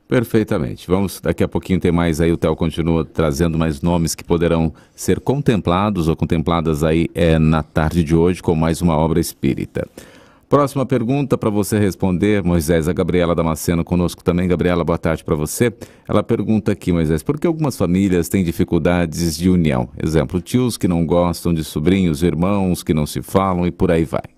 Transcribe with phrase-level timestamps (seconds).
[0.08, 0.88] Perfeitamente.
[0.88, 4.74] Vamos, daqui a pouquinho tem mais aí, o Theo continua trazendo mais nomes que poderão
[4.96, 9.86] ser contemplados ou contempladas aí é, na tarde de hoje com mais uma obra espírita.
[10.48, 14.48] Próxima pergunta para você responder, Moisés, a Gabriela Damasceno conosco também.
[14.48, 15.74] Gabriela, boa tarde para você.
[16.08, 19.90] Ela pergunta aqui, Moisés, por que algumas famílias têm dificuldades de união?
[20.02, 24.06] Exemplo, tios que não gostam de sobrinhos, irmãos que não se falam e por aí
[24.06, 24.37] vai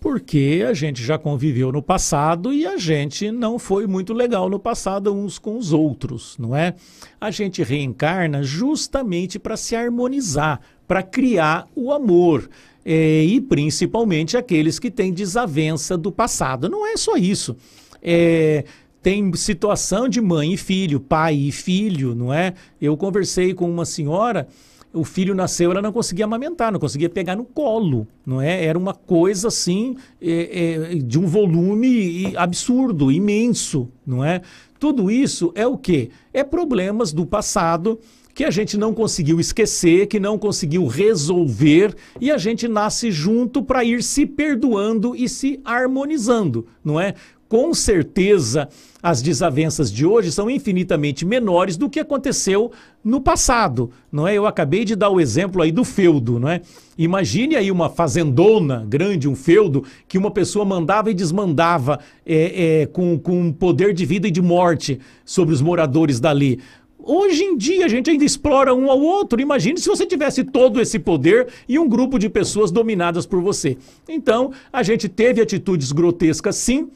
[0.00, 4.58] porque a gente já conviveu no passado e a gente não foi muito legal no
[4.58, 6.74] passado uns com os outros, não é?
[7.20, 12.48] A gente reencarna justamente para se harmonizar, para criar o amor.
[12.82, 16.66] É, e principalmente aqueles que têm desavença do passado.
[16.66, 17.54] Não é só isso.
[18.02, 18.64] É,
[19.02, 22.54] tem situação de mãe e filho, pai e filho, não é?
[22.80, 24.48] Eu conversei com uma senhora
[24.92, 28.64] o filho nasceu, ela não conseguia amamentar, não conseguia pegar no colo, não é?
[28.64, 34.42] Era uma coisa assim é, é, de um volume absurdo, imenso, não é?
[34.78, 36.10] Tudo isso é o quê?
[36.32, 38.00] É problemas do passado
[38.34, 43.62] que a gente não conseguiu esquecer, que não conseguiu resolver e a gente nasce junto
[43.62, 47.14] para ir se perdoando e se harmonizando, não é?
[47.50, 48.68] Com certeza
[49.02, 52.70] as desavenças de hoje são infinitamente menores do que aconteceu
[53.02, 54.38] no passado, não é?
[54.38, 56.60] Eu acabei de dar o exemplo aí do feudo, não é?
[56.96, 62.86] Imagine aí uma fazendona grande, um feudo, que uma pessoa mandava e desmandava é, é,
[62.86, 66.60] com, com poder de vida e de morte sobre os moradores dali.
[67.00, 69.40] Hoje em dia a gente ainda explora um ao outro.
[69.40, 73.76] Imagine se você tivesse todo esse poder e um grupo de pessoas dominadas por você.
[74.08, 76.90] Então, a gente teve atitudes grotescas, sim,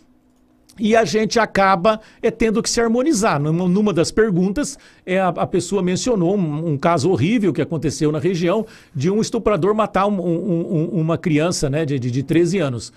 [0.79, 3.41] e a gente acaba é, tendo que se harmonizar.
[3.41, 8.11] Numa, numa das perguntas, é, a, a pessoa mencionou um, um, caso horrível que aconteceu
[8.11, 12.59] na região de um estuprador matar um, um, uma criança né, de, de, de 13
[12.59, 12.93] anos.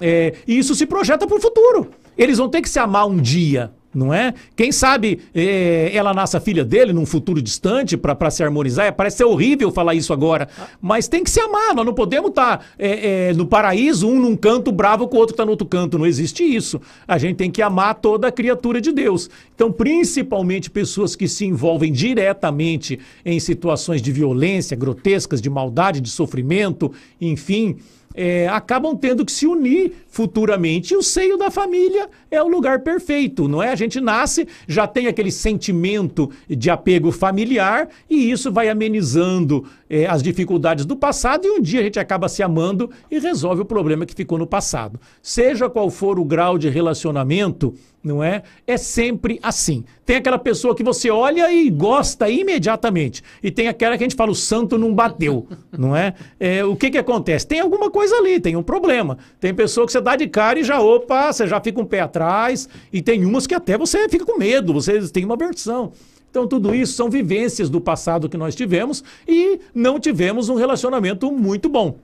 [0.00, 1.90] É, e isso se projeta para o futuro.
[2.16, 4.32] Eles vão ter que se amar um dia não é?
[4.56, 8.86] Quem sabe é, ela nasce a filha dele num futuro distante para se harmonizar.
[8.86, 10.48] É, parece ser horrível falar isso agora,
[10.80, 11.74] mas tem que se amar.
[11.74, 15.34] Nós não podemos estar tá, é, no paraíso, um num canto bravo com o outro
[15.34, 15.98] está no outro canto.
[15.98, 16.80] Não existe isso.
[17.06, 19.28] A gente tem que amar toda a criatura de Deus.
[19.54, 26.10] Então, principalmente pessoas que se envolvem diretamente em situações de violência grotescas, de maldade, de
[26.10, 27.76] sofrimento, enfim
[28.14, 30.94] é, acabam tendo que se unir futuramente.
[30.94, 33.70] E o seio da família é o lugar perfeito, não é?
[33.70, 40.06] A gente nasce, já tem aquele sentimento de apego familiar e isso vai amenizando é,
[40.06, 43.64] as dificuldades do passado e um dia a gente acaba se amando e resolve o
[43.66, 44.98] problema que ficou no passado.
[45.20, 48.42] Seja qual for o grau de relacionamento, não é?
[48.66, 49.84] É sempre assim.
[50.06, 53.22] Tem aquela pessoa que você olha e gosta imediatamente.
[53.42, 55.46] E tem aquela que a gente fala, o santo não bateu,
[55.78, 56.14] não é?
[56.40, 57.46] é o que que acontece?
[57.46, 59.18] Tem alguma coisa ali, tem um problema.
[59.38, 62.00] Tem pessoa que você dá de cara e já, opa, você já fica um pé
[62.00, 62.66] atrás.
[62.90, 65.92] E tem umas que até você fica com medo, você tem uma versão.
[66.32, 71.30] Então, tudo isso são vivências do passado que nós tivemos e não tivemos um relacionamento
[71.30, 71.98] muito bom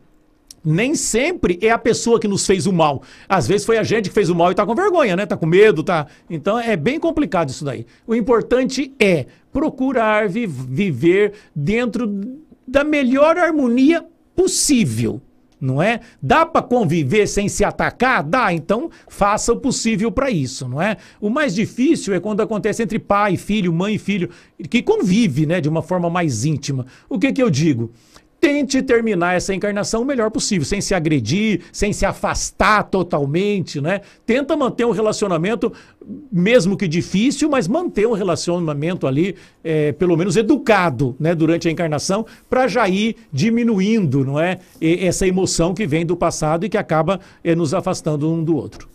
[0.65, 3.03] nem sempre é a pessoa que nos fez o mal.
[3.29, 5.25] Às vezes foi a gente que fez o mal e está com vergonha, né?
[5.25, 6.07] Tá com medo, tá?
[6.29, 7.87] Então é bem complicado isso daí.
[8.07, 12.07] O importante é procurar vi viver dentro
[12.67, 14.05] da melhor harmonia
[14.35, 15.23] possível.
[15.61, 16.01] Não é?
[16.23, 18.23] Dá para conviver sem se atacar?
[18.23, 20.97] Dá, então faça o possível para isso, não é?
[21.21, 24.31] O mais difícil é quando acontece entre pai, filho, mãe e filho,
[24.71, 26.87] que convive, né, de uma forma mais íntima.
[27.09, 27.91] O que que eu digo?
[28.41, 34.01] Tente terminar essa encarnação o melhor possível, sem se agredir, sem se afastar totalmente, né?
[34.25, 35.73] Tenta manter um relacionamento,
[36.31, 41.35] mesmo que difícil, mas manter um relacionamento ali, é, pelo menos educado, né?
[41.35, 44.59] Durante a encarnação, para já ir diminuindo, não é?
[44.81, 48.57] E essa emoção que vem do passado e que acaba é, nos afastando um do
[48.57, 48.89] outro.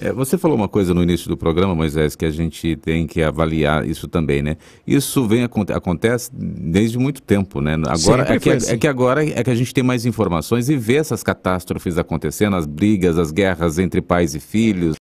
[0.00, 3.22] É, você falou uma coisa no início do programa, Moisés, que a gente tem que
[3.22, 4.56] avaliar isso também, né?
[4.86, 7.74] Isso vem acontece desde muito tempo, né?
[7.86, 8.72] Agora é que, assim.
[8.72, 12.56] é que agora é que a gente tem mais informações e vê essas catástrofes acontecendo,
[12.56, 14.96] as brigas, as guerras entre pais e filhos,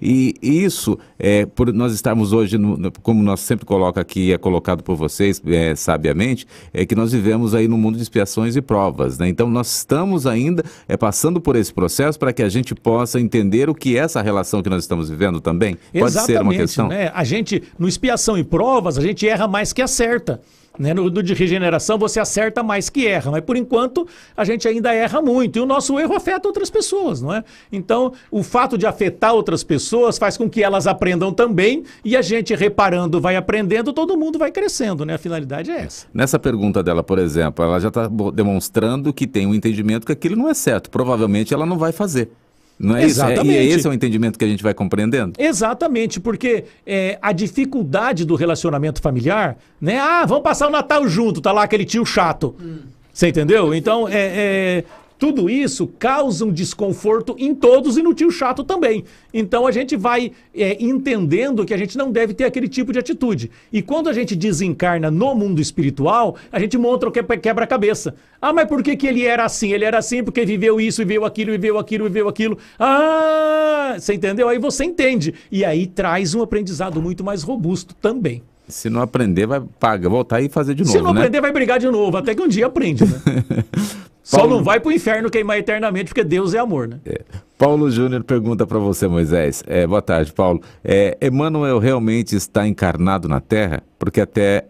[0.00, 4.82] e isso, é, por nós estarmos hoje, no, como nós sempre coloca aqui, é colocado
[4.82, 9.18] por vocês é, sabiamente, é que nós vivemos aí no mundo de expiações e provas.
[9.18, 9.28] Né?
[9.28, 13.68] Então nós estamos ainda é, passando por esse processo para que a gente possa entender
[13.68, 15.76] o que é essa relação que nós estamos vivendo também.
[15.92, 16.88] Pode Exatamente, ser uma questão.
[16.88, 17.10] Né?
[17.14, 20.40] A gente, no expiação e provas, a gente erra mais que acerta.
[20.78, 20.94] Né?
[20.94, 24.92] No, no, de regeneração você acerta mais que erra, mas por enquanto a gente ainda
[24.92, 27.44] erra muito e o nosso erro afeta outras pessoas, não é?
[27.70, 32.22] Então o fato de afetar outras pessoas faz com que elas aprendam também e a
[32.22, 35.14] gente reparando vai aprendendo, todo mundo vai crescendo, né?
[35.14, 36.06] A finalidade é essa.
[36.12, 40.36] Nessa pergunta dela, por exemplo, ela já está demonstrando que tem um entendimento que aquilo
[40.36, 40.90] não é certo.
[40.90, 42.30] Provavelmente ela não vai fazer.
[42.78, 43.48] Não é Exatamente.
[43.48, 43.50] isso?
[43.50, 45.34] É, e esse é o entendimento que a gente vai compreendendo?
[45.38, 49.98] Exatamente, porque é, a dificuldade do relacionamento familiar, né?
[49.98, 52.54] Ah, vamos passar o Natal junto, tá lá aquele tio chato.
[52.60, 52.78] Hum.
[53.12, 53.74] Você entendeu?
[53.74, 54.84] Então, é, é,
[55.22, 59.04] tudo isso causa um desconforto em todos e no tio chato também.
[59.32, 62.98] Então a gente vai é, entendendo que a gente não deve ter aquele tipo de
[62.98, 63.48] atitude.
[63.72, 68.16] E quando a gente desencarna no mundo espiritual, a gente monta o quebra-cabeça.
[68.40, 69.72] Ah, mas por que, que ele era assim?
[69.72, 72.58] Ele era assim porque viveu isso, viveu aquilo, viveu aquilo, viveu aquilo.
[72.76, 74.48] Ah, você entendeu?
[74.48, 75.32] Aí você entende.
[75.52, 78.42] E aí traz um aprendizado muito mais robusto também.
[78.66, 80.90] Se não aprender, vai pagar, voltar e fazer de novo.
[80.90, 81.20] Se não né?
[81.20, 83.20] aprender, vai brigar de novo, até que um dia aprende, né?
[84.22, 87.00] Só não vai para o inferno queimar eternamente, porque Deus é amor, né?
[87.04, 87.22] É.
[87.58, 89.62] Paulo Júnior pergunta para você, Moisés.
[89.66, 90.60] É, boa tarde, Paulo.
[90.84, 93.82] É, Emmanuel realmente está encarnado na Terra?
[93.98, 94.66] Porque até,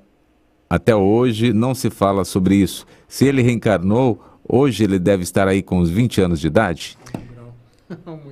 [0.68, 2.86] até hoje não se fala sobre isso.
[3.06, 6.98] Se ele reencarnou, hoje ele deve estar aí com uns 20 anos de idade?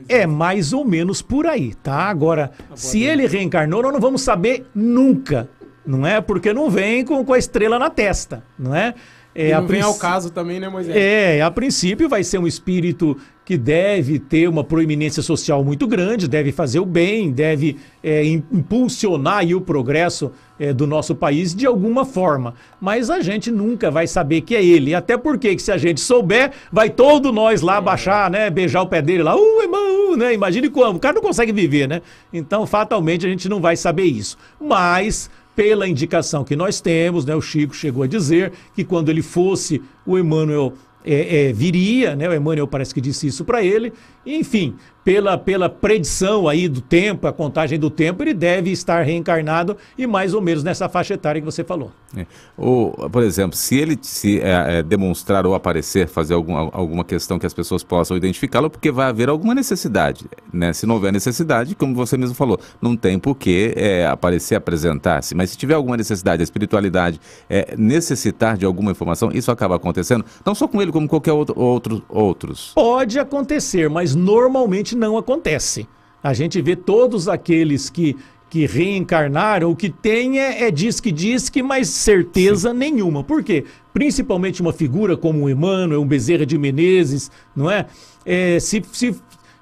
[0.09, 2.05] É mais ou menos por aí, tá?
[2.05, 5.49] Agora, se ele reencarnou, nós não vamos saber nunca,
[5.87, 6.21] não é?
[6.21, 8.95] Porque não vem com, com a estrela na testa, não é?
[9.35, 10.97] É, não vem ao caso também, né, Moisés?
[10.97, 16.29] É, a princípio vai ser um espírito que deve ter uma proeminência social muito grande,
[16.29, 22.05] deve fazer o bem, deve é, impulsionar o progresso é, do nosso país de alguma
[22.05, 22.55] forma.
[22.81, 24.94] Mas a gente nunca vai saber que é ele.
[24.94, 28.50] Até porque que se a gente souber, vai todo nós lá baixar, né?
[28.50, 30.33] Beijar o pé dele lá, uh, irmão, né?
[30.33, 30.99] Imagine como.
[30.99, 32.03] O cara não consegue viver, né?
[32.33, 34.38] Então, fatalmente, a gente não vai saber isso.
[34.61, 39.23] Mas pela indicação que nós temos, né, o Chico chegou a dizer que quando ele
[39.23, 40.73] fosse, o Emmanuel
[41.05, 42.29] é, é, viria, né?
[42.29, 43.93] O Emmanuel parece que disse isso para ele.
[44.25, 44.76] Enfim,
[45.11, 50.07] pela, pela predição aí do tempo, a contagem do tempo, ele deve estar reencarnado e
[50.07, 51.91] mais ou menos nessa faixa etária que você falou.
[52.17, 52.25] É.
[52.57, 57.41] Ou, por exemplo, se ele se é, é, demonstrar ou aparecer, fazer algum, alguma questão
[57.41, 60.27] que as pessoas possam identificá-lo, porque vai haver alguma necessidade.
[60.53, 60.73] Né?
[60.73, 65.35] Se não houver necessidade, como você mesmo falou, não tem por que é, aparecer, apresentar-se.
[65.35, 70.25] Mas se tiver alguma necessidade, a espiritualidade é, necessitar de alguma informação, isso acaba acontecendo,
[70.47, 72.73] não só com ele, como qualquer outro, outro outros.
[72.75, 75.88] Pode acontecer, mas normalmente não acontece.
[76.23, 78.17] A gente vê todos aqueles que,
[78.50, 82.76] que reencarnaram, o que tem é, é diz que diz que, mas certeza Sim.
[82.76, 83.25] nenhuma.
[83.25, 83.64] Por quê?
[83.93, 87.87] Principalmente uma figura como o Emmanuel, um Bezerra de Menezes, não é?
[88.25, 89.17] é se, se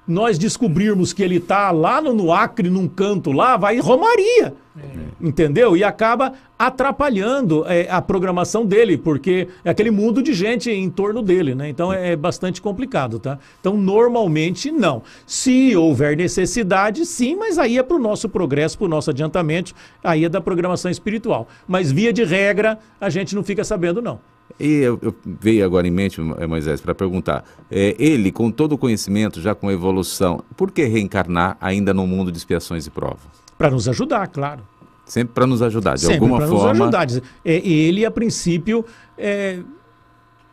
[0.05, 4.53] nós descobrirmos que ele está lá no, no, Acre, num canto lá, vai romaria.
[4.81, 5.27] É.
[5.27, 5.75] Entendeu?
[5.75, 11.21] E acaba atrapalhando é, a programação dele, porque é aquele mundo de gente em torno
[11.21, 11.69] dele, né?
[11.69, 13.39] Então é, é bastante complicado, tá?
[13.59, 15.03] Então, normalmente, não.
[15.25, 19.73] Se houver necessidade, sim, mas aí é para o nosso progresso, para o nosso adiantamento,
[20.03, 21.47] aí é da programação espiritual.
[21.67, 24.19] Mas, via de regra, a gente não fica sabendo, não.
[24.59, 28.77] E eu, eu veio agora em mente, Moisés, para perguntar: é, ele, com todo o
[28.77, 33.21] conhecimento, já com a evolução, por que reencarnar ainda no mundo de expiações e provas?
[33.57, 34.61] Para nos ajudar, claro.
[35.09, 36.85] Sempre para nos ajudar, de Sempre alguma forma.
[36.85, 37.27] Nos ajudar.
[37.43, 38.85] É, ele, a princípio,
[39.17, 39.59] é,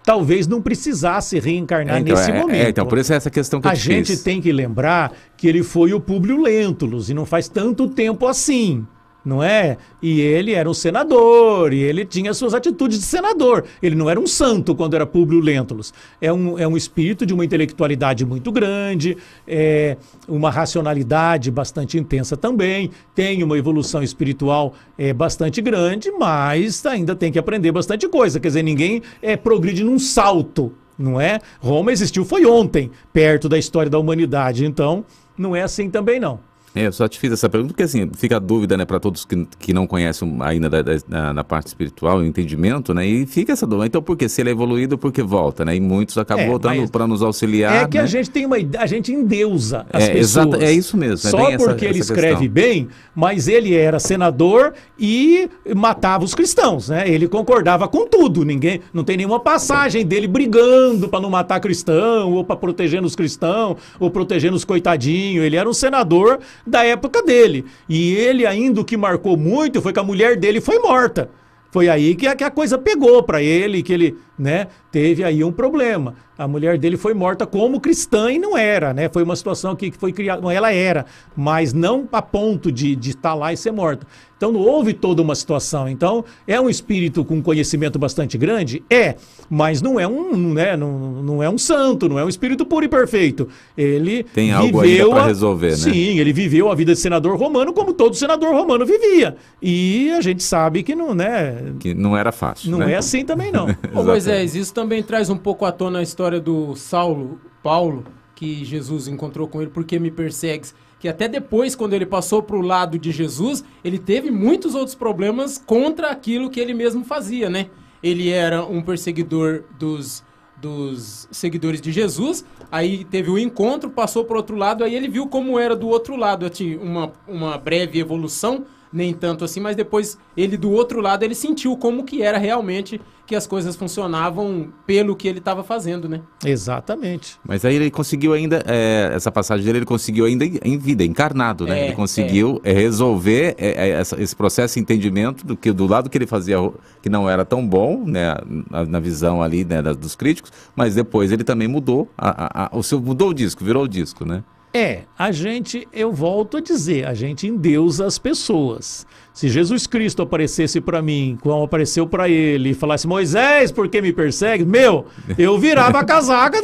[0.03, 2.67] talvez não precisasse reencarnar é, então, nesse é, momento.
[2.67, 4.23] É, então, por isso é essa questão que eu A gente fiz.
[4.23, 8.87] tem que lembrar que ele foi o Públio Lentulus e não faz tanto tempo assim
[9.27, 9.77] não é?
[10.01, 13.65] E ele era um senador, e ele tinha suas atitudes de senador.
[13.83, 15.93] Ele não era um santo quando era Públio Lentulus.
[16.21, 19.17] É um, é um espírito de uma intelectualidade muito grande,
[19.47, 19.97] é
[20.29, 27.33] uma racionalidade bastante intensa também, tem uma evolução espiritual é, bastante grande, mas ainda tem
[27.33, 28.39] que aprender bastante coisa.
[28.39, 31.41] Quer dizer, ninguém é, progride num salto, não é?
[31.59, 35.05] Roma existiu foi ontem, perto da história da humanidade, então
[35.37, 36.46] não é assim também não.
[36.77, 39.25] É, eu só te fiz essa pergunta porque assim, fica a dúvida, né, para todos
[39.25, 43.25] que, que não conhecem ainda da, da, na, na, parte espiritual, o entendimento, né, e
[43.25, 43.87] fica essa dúvida.
[43.87, 44.29] Então, por que?
[44.29, 45.75] Se ele é evoluído, por que volta, né?
[45.75, 47.85] E muitos acabam é, voltando para nos auxiliar.
[47.85, 48.05] É que né?
[48.05, 50.47] a gente tem uma a gente endeusa as é, pessoas.
[50.47, 51.17] Exato, é isso mesmo.
[51.17, 52.53] Só porque essa, ele essa escreve questão.
[52.53, 57.09] bem, mas ele era senador e matava os cristãos, né?
[57.09, 58.45] Ele concordava com tudo.
[58.45, 63.17] Ninguém, não tem nenhuma passagem dele brigando para não matar cristão, ou para protegendo os
[63.17, 65.43] cristãos, ou protegendo os coitadinhos.
[65.43, 67.65] Ele era um senador da época dele.
[67.89, 71.31] E ele ainda o que marcou muito foi que a mulher dele foi morta.
[71.71, 75.43] Foi aí que a, que a coisa pegou para ele, que ele né, teve aí
[75.43, 76.15] um problema.
[76.39, 79.09] A mulher dele foi morta como cristã e não era, né?
[79.09, 83.33] Foi uma situação que, foi criada, ela era, mas não a ponto de, de estar
[83.33, 84.07] lá e ser morta.
[84.37, 85.89] Então não houve toda uma situação.
[85.89, 88.83] Então é um espírito com conhecimento bastante grande?
[88.91, 89.17] É,
[89.49, 92.85] mas não é um, né, não, não é um santo, não é um espírito puro
[92.85, 93.49] e perfeito.
[93.77, 95.77] Ele tem algo ainda para resolver, né?
[95.77, 99.37] Sim, ele viveu a vida de senador romano como todo senador romano vivia.
[99.63, 101.73] E a gente sabe que não, né?
[101.81, 102.71] Que não era fácil.
[102.71, 102.93] Não né?
[102.93, 103.69] é assim também não.
[103.95, 108.05] Ô, Moisés, isso também traz um pouco à tona a história do Saulo, Paulo,
[108.35, 112.57] que Jesus encontrou com ele, porque me persegues que até depois, quando ele passou para
[112.57, 117.49] o lado de Jesus, ele teve muitos outros problemas contra aquilo que ele mesmo fazia,
[117.49, 117.69] né?
[118.03, 120.25] Ele era um perseguidor dos,
[120.57, 124.95] dos seguidores de Jesus, aí teve o um encontro, passou para o outro lado, aí
[124.95, 129.61] ele viu como era do outro lado, tinha uma, uma breve evolução, nem tanto assim,
[129.61, 133.75] mas depois ele do outro lado ele sentiu como que era realmente que as coisas
[133.75, 136.21] funcionavam pelo que ele estava fazendo, né?
[136.45, 137.39] Exatamente.
[137.45, 141.67] Mas aí ele conseguiu ainda, é, essa passagem dele, ele conseguiu ainda em vida, encarnado,
[141.67, 141.81] né?
[141.81, 142.73] É, ele conseguiu é.
[142.73, 146.57] resolver é, é, esse processo de entendimento do que do lado que ele fazia
[147.03, 148.37] que não era tão bom, né?
[148.71, 152.77] Na, na visão ali né, dos críticos, mas depois ele também mudou, a, a, a,
[152.79, 154.45] o seu mudou o disco, virou o disco, né?
[154.77, 159.07] É, a gente, eu volto a dizer, a gente endeusa as pessoas.
[159.33, 164.03] Se Jesus Cristo aparecesse para mim, como apareceu para ele, e falasse, Moisés, por que
[164.03, 164.67] me persegue?
[164.67, 165.07] Meu,
[165.39, 166.59] eu virava a casaca,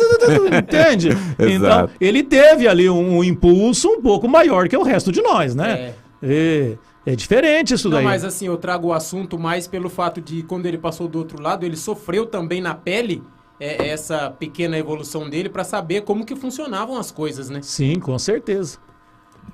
[0.59, 1.09] entende?
[1.41, 5.55] então, ele teve ali um, um, impulso um pouco maior que o resto de nós,
[5.55, 5.95] né?
[6.23, 6.77] É.
[7.07, 8.05] é diferente isso Não, daí.
[8.05, 11.43] mas assim, eu trago o assunto mais pelo fato de quando ele passou do outro
[11.43, 13.23] lado, ele sofreu também na pele
[13.63, 17.61] é, essa pequena evolução dele para saber como que funcionavam as coisas, né?
[17.63, 18.79] Sim, com certeza.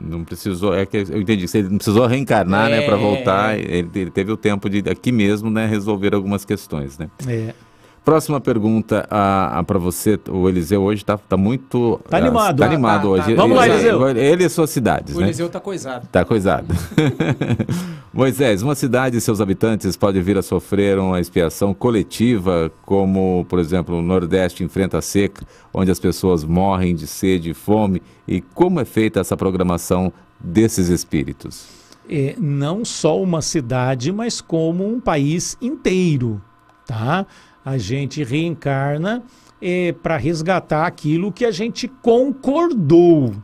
[0.00, 3.58] Não precisou, é que eu entendi, você não precisou reencarnar, né, é, né, para voltar.
[3.58, 7.10] Ele, ele, teve o tempo de aqui mesmo, né, resolver algumas questões, né?
[7.26, 7.52] É.
[8.04, 12.00] Próxima pergunta a, a para você, o Eliseu hoje está tá muito.
[12.08, 12.58] Tá animado.
[12.58, 13.34] Tá, tá animado tá, hoje.
[13.34, 13.42] Tá.
[13.42, 14.08] Vamos lá, Eliseu.
[14.16, 15.14] Ele e suas cidades.
[15.14, 15.26] O né?
[15.26, 16.08] Eliseu tá coisado.
[16.10, 16.74] Tá coisado.
[18.12, 23.58] Moisés, uma cidade e seus habitantes podem vir a sofrer uma expiação coletiva, como, por
[23.58, 28.02] exemplo, o Nordeste enfrenta a seca, onde as pessoas morrem de sede e fome.
[28.26, 31.66] E como é feita essa programação desses espíritos?
[32.08, 36.40] É, não só uma cidade, mas como um país inteiro,
[36.86, 37.26] tá?
[37.68, 39.22] A gente reencarna
[39.60, 43.34] é, para resgatar aquilo que a gente concordou.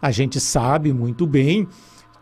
[0.00, 1.66] A gente sabe muito bem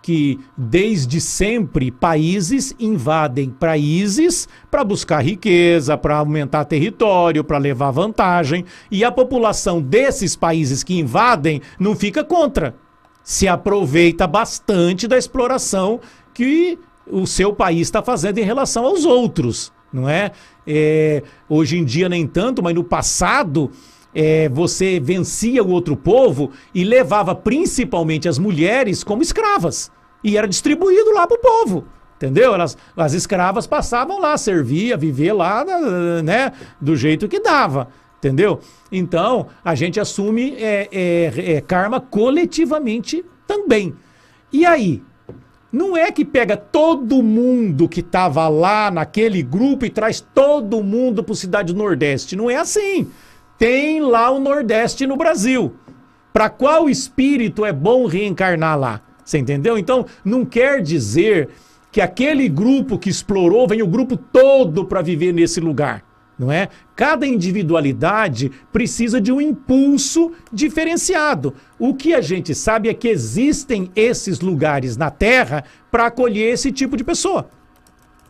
[0.01, 8.65] que desde sempre países invadem países para buscar riqueza, para aumentar território, para levar vantagem,
[8.91, 12.75] e a população desses países que invadem não fica contra.
[13.23, 16.01] Se aproveita bastante da exploração
[16.33, 20.33] que o seu país está fazendo em relação aos outros não é?
[20.67, 21.23] é?
[21.49, 23.71] Hoje em dia nem tanto, mas no passado
[24.15, 29.91] é, você vencia o outro povo e levava principalmente as mulheres como escravas.
[30.23, 31.85] E era distribuído lá para o povo.
[32.17, 32.55] Entendeu?
[32.55, 35.65] Elas, as escravas passavam lá, servia, viver lá,
[36.23, 36.53] né?
[36.81, 37.89] Do jeito que dava.
[38.19, 38.61] Entendeu?
[38.91, 43.95] Então, a gente assume é, é, é karma coletivamente também.
[44.51, 45.03] E aí?
[45.75, 51.25] Não é que pega todo mundo que estava lá naquele grupo e traz todo mundo
[51.25, 52.37] para Cidade do Nordeste.
[52.37, 53.09] Não é assim.
[53.59, 55.75] Tem lá o Nordeste no Brasil.
[56.33, 59.01] Para qual espírito é bom reencarnar lá?
[59.25, 59.77] Você entendeu?
[59.77, 61.49] Então, não quer dizer
[61.91, 66.05] que aquele grupo que explorou vem o grupo todo para viver nesse lugar
[66.39, 66.69] não é?
[66.97, 71.55] Cada individualidade precisa de um impulso diferenciado.
[71.79, 76.73] O que a gente sabe é que existem esses lugares na Terra para acolher esse
[76.73, 77.49] tipo de pessoa.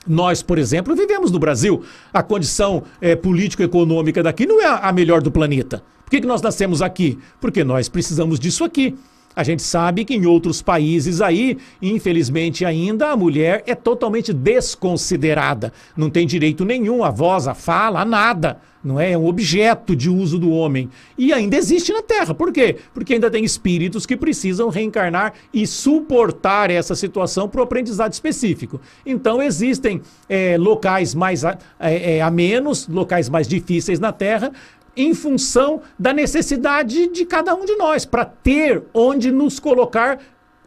[0.06, 1.82] Nós, por exemplo, vivemos no Brasil.
[2.12, 5.82] A condição é, político-econômica daqui não é a melhor do planeta.
[6.04, 7.18] Por que, que nós nascemos aqui?
[7.40, 8.94] Porque nós precisamos disso aqui.
[9.36, 15.72] A gente sabe que em outros países aí, infelizmente ainda, a mulher é totalmente desconsiderada.
[15.96, 18.60] Não tem direito nenhum à voz, à fala, a nada.
[18.84, 19.12] Não é?
[19.12, 20.90] é um objeto de uso do homem.
[21.16, 22.34] E ainda existe na Terra.
[22.34, 22.76] Por quê?
[22.92, 28.78] Porque ainda tem espíritos que precisam reencarnar e suportar essa situação para o aprendizado específico.
[29.06, 34.52] Então existem é, locais mais a, é, a menos, locais mais difíceis na Terra,
[34.96, 40.18] em função da necessidade de cada um de nós, para ter onde nos colocar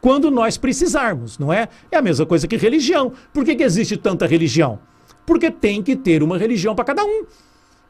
[0.01, 1.67] quando nós precisarmos, não é?
[1.91, 3.11] É a mesma coisa que religião.
[3.33, 4.79] Por que, que existe tanta religião?
[5.25, 7.25] Porque tem que ter uma religião para cada um.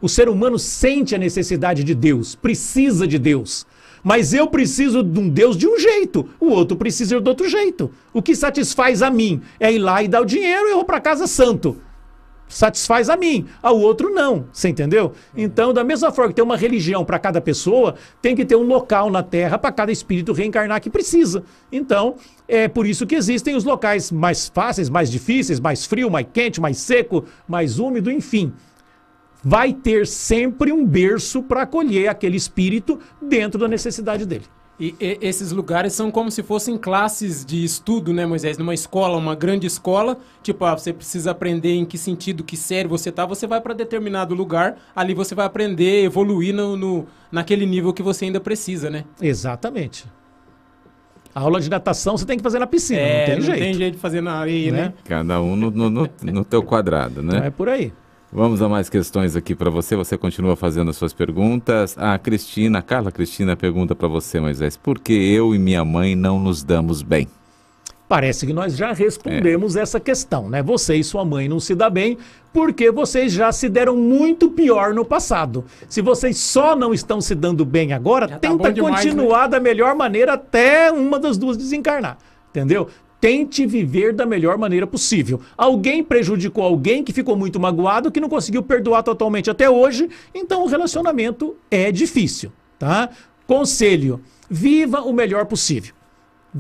[0.01, 3.65] O ser humano sente a necessidade de Deus, precisa de Deus.
[4.03, 7.91] Mas eu preciso de um Deus de um jeito, o outro precisa de outro jeito.
[8.13, 10.85] O que satisfaz a mim é ir lá e dar o dinheiro e eu vou
[10.85, 11.77] para casa santo
[12.47, 14.45] satisfaz a mim, ao outro não.
[14.51, 15.13] Você entendeu?
[15.35, 18.63] Então, da mesma forma que tem uma religião para cada pessoa, tem que ter um
[18.63, 21.43] local na Terra para cada espírito reencarnar que precisa.
[21.71, 22.15] Então,
[22.47, 26.61] é por isso que existem os locais mais fáceis, mais difíceis, mais frio, mais quente,
[26.61, 28.53] mais seco, mais úmido, enfim.
[29.43, 34.45] Vai ter sempre um berço para acolher aquele espírito dentro da necessidade dele.
[34.79, 38.57] E, e, esses lugares são como se fossem classes de estudo, né, Moisés?
[38.57, 42.87] Numa escola, uma grande escola, tipo, ah, você precisa aprender em que sentido, que série
[42.87, 47.65] você tá, você vai para determinado lugar, ali você vai aprender, evoluir no, no, naquele
[47.65, 49.03] nível que você ainda precisa, né?
[49.19, 50.05] Exatamente.
[51.33, 53.59] A aula de natação você tem que fazer na piscina, é, não tem não jeito.
[53.59, 54.81] Não tem jeito de fazer na areia, né?
[54.81, 54.93] né?
[55.03, 57.39] Cada um no, no, no, no teu quadrado, né?
[57.39, 57.91] Não é por aí.
[58.31, 59.95] Vamos a mais questões aqui para você.
[59.95, 61.97] Você continua fazendo as suas perguntas.
[61.97, 66.13] A Cristina, a Carla Cristina pergunta para você, Moisés, por que eu e minha mãe
[66.15, 67.27] não nos damos bem?
[68.07, 69.81] Parece que nós já respondemos é.
[69.81, 70.63] essa questão, né?
[70.63, 72.17] Você e sua mãe não se dão bem
[72.53, 75.65] porque vocês já se deram muito pior no passado.
[75.89, 79.47] Se vocês só não estão se dando bem agora, já tá tenta tá continuar né?
[79.49, 82.17] da melhor maneira até uma das duas desencarnar.
[82.49, 82.87] Entendeu?
[83.19, 85.41] Tente viver da melhor maneira possível.
[85.57, 90.63] Alguém prejudicou alguém que ficou muito magoado, que não conseguiu perdoar totalmente até hoje, então
[90.63, 93.09] o relacionamento é difícil, tá?
[93.47, 95.95] Conselho: viva o melhor possível.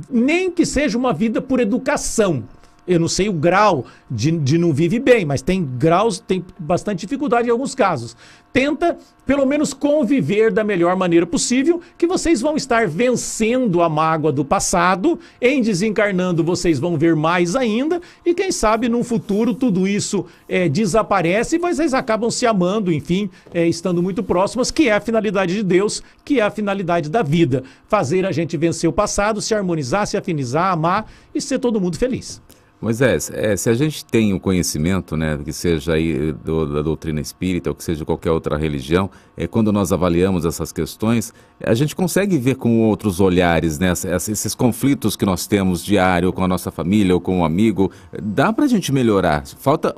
[0.09, 2.43] Nem que seja uma vida por educação.
[2.87, 7.01] Eu não sei o grau de, de não vive bem, mas tem graus, tem bastante
[7.01, 8.15] dificuldade em alguns casos.
[8.53, 14.31] Tenta, pelo menos, conviver da melhor maneira possível, que vocês vão estar vencendo a mágoa
[14.31, 19.87] do passado, em desencarnando vocês vão ver mais ainda, e quem sabe num futuro tudo
[19.87, 24.93] isso é, desaparece e vocês acabam se amando, enfim, é, estando muito próximas, que é
[24.93, 27.63] a finalidade de Deus, que é a finalidade da vida.
[27.87, 31.97] Fazer a gente vencer o passado, se harmonizar, se afinizar, amar e ser todo mundo
[31.97, 32.41] feliz.
[32.79, 37.19] Moisés, é, se a gente tem o conhecimento, né, que seja aí do, da doutrina
[37.19, 41.95] espírita ou que seja qualquer outra religião, é, quando nós avaliamos essas questões, a gente
[41.95, 46.69] consegue ver com outros olhares, né, esses conflitos que nós temos diário com a nossa
[46.69, 49.43] família ou com um amigo, dá para a gente melhorar.
[49.57, 49.95] Falta,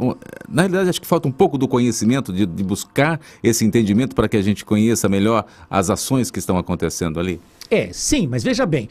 [0.47, 4.29] na realidade, acho que falta um pouco do conhecimento, de, de buscar esse entendimento para
[4.29, 7.41] que a gente conheça melhor as ações que estão acontecendo ali.
[7.69, 8.87] É, sim, mas veja bem,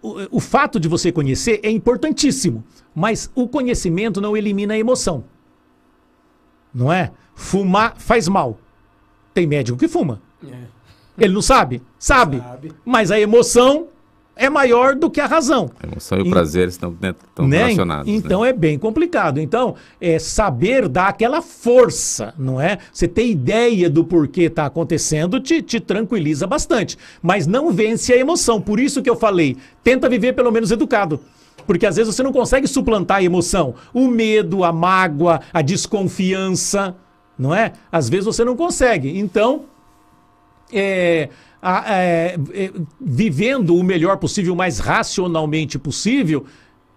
[0.00, 2.62] o, o fato de você conhecer é importantíssimo,
[2.94, 5.24] mas o conhecimento não elimina a emoção.
[6.74, 7.12] Não é?
[7.34, 8.58] Fumar faz mal.
[9.34, 10.20] Tem médico que fuma.
[10.46, 10.64] É.
[11.18, 11.82] Ele não sabe?
[11.98, 12.38] Sabe.
[12.38, 12.72] sabe.
[12.84, 13.88] Mas a emoção
[14.34, 15.70] é maior do que a razão.
[15.82, 17.58] A emoção e o prazer estão, né, estão né?
[17.58, 18.06] relacionados.
[18.06, 18.14] Né?
[18.14, 18.48] Então né?
[18.48, 19.38] é bem complicado.
[19.38, 22.78] Então, é saber dar aquela força, não é?
[22.92, 26.96] Você ter ideia do porquê está acontecendo te, te tranquiliza bastante.
[27.22, 28.60] Mas não vence a emoção.
[28.60, 31.20] Por isso que eu falei, tenta viver pelo menos educado.
[31.66, 33.74] Porque às vezes você não consegue suplantar a emoção.
[33.92, 36.96] O medo, a mágoa, a desconfiança,
[37.38, 37.72] não é?
[37.90, 39.18] Às vezes você não consegue.
[39.18, 39.64] Então,
[40.72, 41.28] é,
[41.60, 46.44] a, é, é, vivendo o melhor possível, o mais racionalmente possível,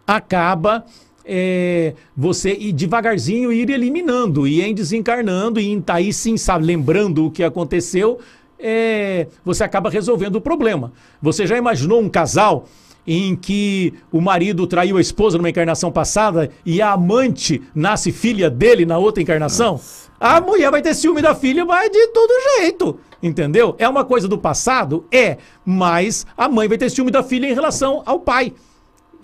[0.07, 0.85] acaba
[1.25, 7.25] é, você ir devagarzinho ir eliminando, e em desencarnando, e tá aí sim, sabe, lembrando
[7.25, 8.19] o que aconteceu,
[8.59, 10.93] é, você acaba resolvendo o problema.
[11.21, 12.67] Você já imaginou um casal
[13.05, 18.49] em que o marido traiu a esposa numa encarnação passada e a amante nasce filha
[18.49, 19.73] dele na outra encarnação?
[19.73, 20.05] Nossa.
[20.19, 22.99] A mulher vai ter ciúme da filha, mas de todo jeito.
[23.21, 23.75] Entendeu?
[23.77, 25.05] É uma coisa do passado?
[25.11, 25.37] É.
[25.65, 28.53] Mas a mãe vai ter ciúme da filha em relação ao pai.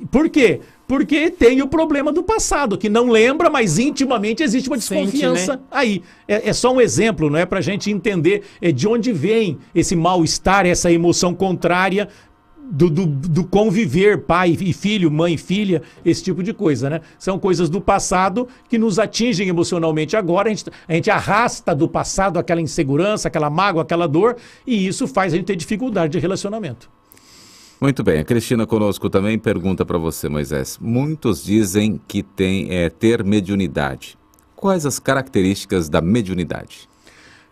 [0.10, 0.62] Por quê?
[0.88, 5.58] Porque tem o problema do passado, que não lembra, mas intimamente existe uma desconfiança Sente,
[5.58, 5.68] né?
[5.72, 6.04] aí.
[6.28, 7.46] É, é, só um exemplo, não é?
[7.46, 12.10] Pra gente entender é, de onde vem esse mal-estar, essa emoção contrária
[12.70, 17.02] do, do, do, conviver, pai e filho, mãe e filha, esse tipo de coisa, né?
[17.20, 20.50] São coisas do passado que nos atingem emocionalmente agora.
[20.50, 25.08] A gente, a gente arrasta do passado aquela insegurança, aquela mágoa, aquela dor, e isso
[25.08, 26.90] faz a gente ter dificuldade de relacionamento.
[27.82, 30.78] Muito bem, a Cristina conosco também pergunta para você, Moisés.
[30.80, 34.18] Muitos dizem que tem é, ter mediunidade.
[34.56, 36.91] Quais as características da mediunidade?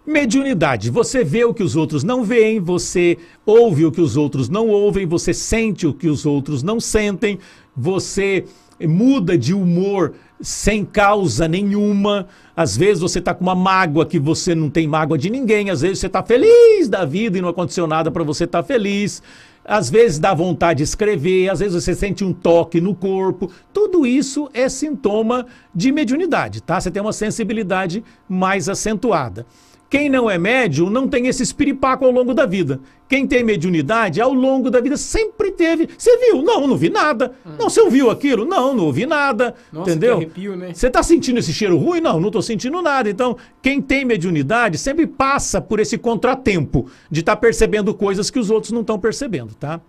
[0.09, 0.89] Mediunidade.
[0.89, 4.67] Você vê o que os outros não veem, você ouve o que os outros não
[4.67, 7.37] ouvem, você sente o que os outros não sentem,
[7.77, 8.43] você
[8.81, 12.25] muda de humor sem causa nenhuma.
[12.55, 15.81] Às vezes você está com uma mágoa que você não tem mágoa de ninguém, às
[15.81, 19.21] vezes você está feliz da vida e não aconteceu nada para você estar tá feliz
[19.63, 23.51] às vezes dá vontade de escrever, às vezes você sente um toque no corpo.
[23.71, 25.45] Tudo isso é sintoma
[25.75, 26.81] de mediunidade, tá?
[26.81, 29.45] Você tem uma sensibilidade mais acentuada.
[29.89, 32.79] Quem não é médium não tem esse espiripaco ao longo da vida.
[33.07, 35.89] Quem tem mediunidade, ao longo da vida, sempre teve.
[35.97, 36.43] Você viu?
[36.43, 37.33] Não, não vi nada.
[37.43, 37.53] Hum.
[37.57, 38.45] Não, você ouviu aquilo?
[38.45, 39.55] Não, não ouvi nada.
[39.73, 40.17] Nossa, entendeu?
[40.17, 40.73] Arrepio, né?
[40.75, 42.01] Você está sentindo esse cheiro ruim?
[42.01, 43.09] Não, não estou sentindo nada.
[43.09, 48.37] Então, quem tem mediunidade sempre passa por esse contratempo de estar tá percebendo coisas que
[48.37, 49.81] os outros não estão percebendo, tá?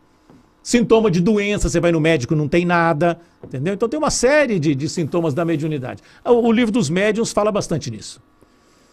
[0.62, 3.74] Sintoma de doença, você vai no médico, não tem nada, entendeu?
[3.74, 6.02] Então tem uma série de, de sintomas da mediunidade.
[6.24, 8.20] O, o livro dos médiuns fala bastante nisso.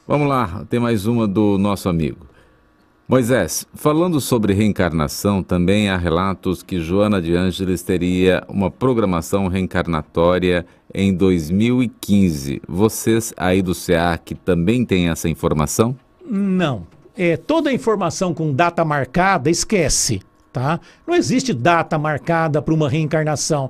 [0.07, 2.27] Vamos lá, tem mais uma do nosso amigo.
[3.09, 10.65] Moisés, falando sobre reencarnação, também há relatos que Joana de Ângeles teria uma programação reencarnatória
[10.93, 12.61] em 2015.
[12.65, 15.93] Vocês aí do SEAC também têm essa informação?
[16.25, 16.87] Não.
[17.17, 20.21] É, toda informação com data marcada, esquece.
[20.53, 20.79] Tá?
[21.05, 23.69] Não existe data marcada para uma reencarnação.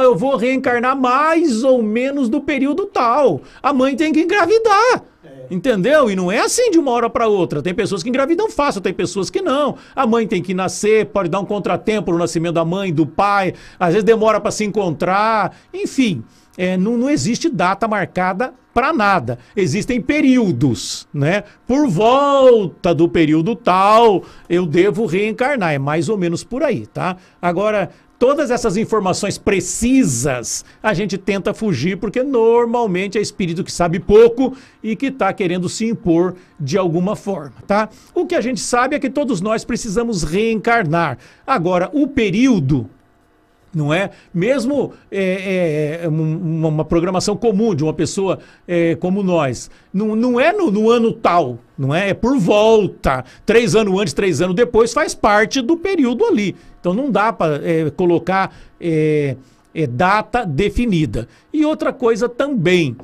[0.00, 3.40] Eu vou reencarnar mais ou menos do período tal.
[3.60, 5.11] A mãe tem que engravidar.
[5.50, 6.10] Entendeu?
[6.10, 7.62] E não é assim de uma hora para outra.
[7.62, 9.76] Tem pessoas que engravidam fácil, tem pessoas que não.
[9.94, 13.54] A mãe tem que nascer, pode dar um contratempo no nascimento da mãe, do pai,
[13.78, 15.56] às vezes demora para se encontrar.
[15.72, 16.24] Enfim,
[16.56, 19.38] é, não, não existe data marcada para nada.
[19.54, 21.44] Existem períodos, né?
[21.66, 25.72] Por volta do período tal, eu devo reencarnar.
[25.72, 27.16] É mais ou menos por aí, tá?
[27.40, 27.90] Agora,
[28.22, 34.56] todas essas informações precisas a gente tenta fugir porque normalmente é espírito que sabe pouco
[34.80, 37.88] e que está querendo se impor de alguma forma, tá?
[38.14, 41.18] O que a gente sabe é que todos nós precisamos reencarnar.
[41.44, 42.88] Agora, o período
[43.74, 44.10] não é?
[44.32, 50.38] Mesmo é, é, é uma, programação comum de uma pessoa é, como nós, não, não
[50.38, 52.10] é no, no, ano tal, não é?
[52.10, 53.24] É por volta.
[53.44, 56.54] Três anos antes, três anos depois, faz parte do período ali.
[56.80, 59.36] Então não dá para é, colocar é,
[59.74, 61.28] é, data definida.
[61.52, 62.96] E outra coisa também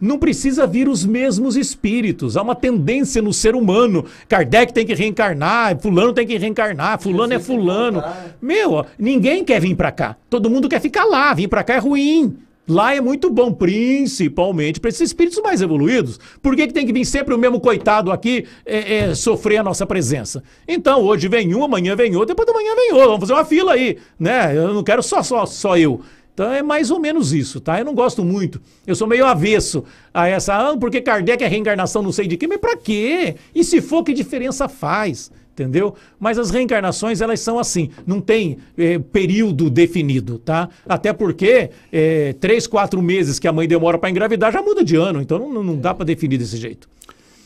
[0.00, 2.36] não precisa vir os mesmos espíritos.
[2.36, 4.04] Há uma tendência no ser humano.
[4.28, 8.02] Kardec tem que reencarnar, fulano tem que reencarnar, fulano é fulano.
[8.40, 10.16] Meu, ninguém quer vir para cá.
[10.28, 11.32] Todo mundo quer ficar lá.
[11.32, 12.36] Vir para cá é ruim.
[12.66, 16.18] Lá é muito bom, principalmente para esses espíritos mais evoluídos.
[16.40, 19.62] Por que, que tem que vir sempre o mesmo coitado aqui é, é, sofrer a
[19.62, 20.42] nossa presença?
[20.66, 23.08] Então, hoje vem um, amanhã vem outro, depois da manhã vem outro.
[23.08, 24.56] Vamos fazer uma fila aí, né?
[24.56, 26.00] Eu não quero só, só, só eu.
[26.32, 27.78] Então é mais ou menos isso, tá?
[27.78, 28.60] Eu não gosto muito.
[28.86, 32.48] Eu sou meio avesso a essa, ah, porque Kardec é reencarnação não sei de quê,
[32.48, 33.36] mas para quê?
[33.54, 35.30] E se for, que diferença faz?
[35.54, 35.94] Entendeu?
[36.18, 40.68] Mas as reencarnações, elas são assim, não tem é, período definido, tá?
[40.84, 44.96] Até porque é, três, quatro meses que a mãe demora para engravidar já muda de
[44.96, 46.88] ano, então não, não dá para definir desse jeito.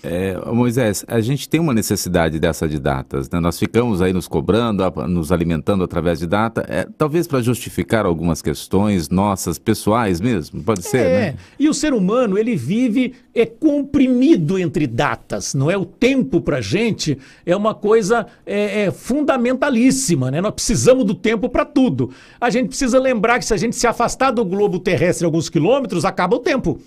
[0.02, 3.40] É, Moisés, a gente tem uma necessidade dessa de datas, né?
[3.40, 8.40] Nós ficamos aí nos cobrando, nos alimentando através de data, é, talvez para justificar algumas
[8.40, 11.20] questões nossas, pessoais mesmo, pode ser, é.
[11.20, 11.34] né?
[11.58, 15.76] E o ser humano, ele vive é comprimido entre datas, não é?
[15.76, 20.40] O tempo para gente é uma coisa é, é, fundamentalíssima, né?
[20.40, 22.11] Nós precisamos do tempo para tudo.
[22.40, 26.04] A gente precisa lembrar que se a gente se afastar do globo terrestre alguns quilômetros,
[26.04, 26.80] acaba o tempo.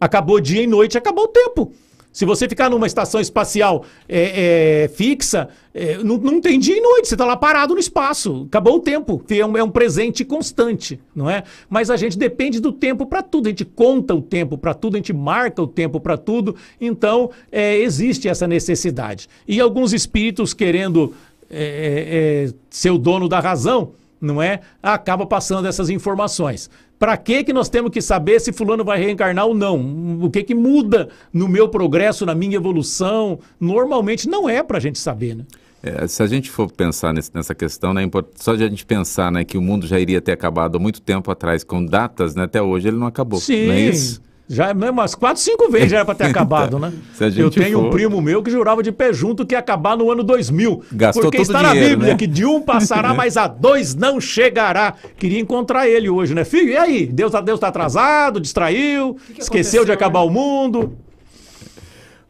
[0.00, 1.72] Acabou dia e noite, acabou o tempo.
[2.14, 6.80] Se você ficar numa estação espacial é, é, fixa, é, não, não, tem dia e
[6.80, 8.44] noite, você está lá parado no espaço.
[8.46, 9.20] Acabou o tempo.
[9.28, 11.42] É um, é um, presente constante, não é?
[11.68, 13.48] Mas a gente depende do tempo para tudo.
[13.48, 16.54] A gente conta o tempo para tudo, a gente marca o tempo para tudo.
[16.80, 19.28] Então, é, existe essa necessidade.
[19.48, 21.12] E alguns espíritos querendo
[21.50, 23.90] é, ser o dono da razão,
[24.24, 24.60] não é?
[24.82, 26.70] Acaba passando essas informações.
[26.98, 30.20] Para que que nós temos que saber se fulano vai reencarnar ou não?
[30.22, 33.38] O que que muda no meu progresso, na minha evolução?
[33.60, 35.44] Normalmente não é para a gente saber, né?
[35.82, 39.30] É, se a gente for pensar nesse, nessa questão, né, só de a gente pensar
[39.30, 42.44] né, que o mundo já iria ter acabado há muito tempo atrás, com datas, né,
[42.44, 43.38] até hoje ele não acabou.
[43.38, 43.66] Sim.
[43.66, 44.22] Não é isso?
[44.48, 46.92] Já é umas quatro, cinco vezes já era para ter acabado, né?
[47.36, 47.86] Eu tenho for...
[47.86, 50.82] um primo meu que jurava de pé junto que ia acabar no ano 2000.
[50.92, 52.18] Gastou porque todo está dinheiro, na Bíblia né?
[52.18, 54.94] que de um passará, mas a dois não chegará.
[55.16, 56.44] Queria encontrar ele hoje, né?
[56.44, 57.06] Filho, e aí?
[57.06, 60.26] Deus, Deus tá atrasado, distraiu, que que esqueceu de acabar né?
[60.26, 60.92] o mundo.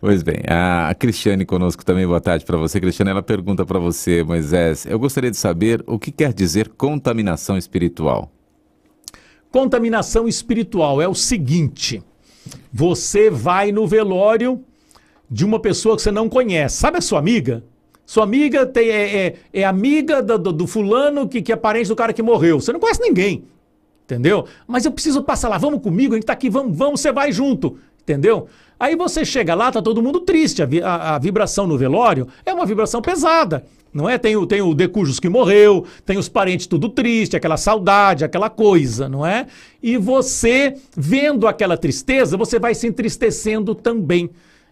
[0.00, 2.78] Pois bem, a Cristiane conosco também, boa tarde para você.
[2.78, 7.56] Cristiane, ela pergunta para você, Moisés, eu gostaria de saber o que quer dizer contaminação
[7.56, 8.33] espiritual.
[9.54, 12.02] Contaminação espiritual é o seguinte:
[12.72, 14.64] você vai no velório
[15.30, 16.78] de uma pessoa que você não conhece.
[16.78, 17.62] Sabe a sua amiga?
[18.04, 21.86] Sua amiga tem, é, é, é amiga do, do, do, fulano que, que é parente
[21.86, 22.60] do cara que morreu.
[22.60, 23.44] Você não conhece ninguém.
[24.04, 24.44] Entendeu?
[24.66, 25.56] Mas eu preciso passar lá.
[25.56, 27.78] Vamos comigo, a gente tá aqui, vamos, vamos, você vai junto.
[28.02, 28.48] Entendeu?
[28.76, 30.64] Aí você chega lá, tá todo mundo triste.
[30.64, 33.64] A, a, a vibração no velório é uma vibração pesada.
[33.94, 34.18] Não é?
[34.18, 38.50] Tem o, tem o Decujos que morreu, tem os parentes tudo triste, aquela saudade, aquela
[38.50, 39.46] coisa, não é?
[39.80, 44.28] E você, vendo aquela tristeza, você vai se entristecendo também.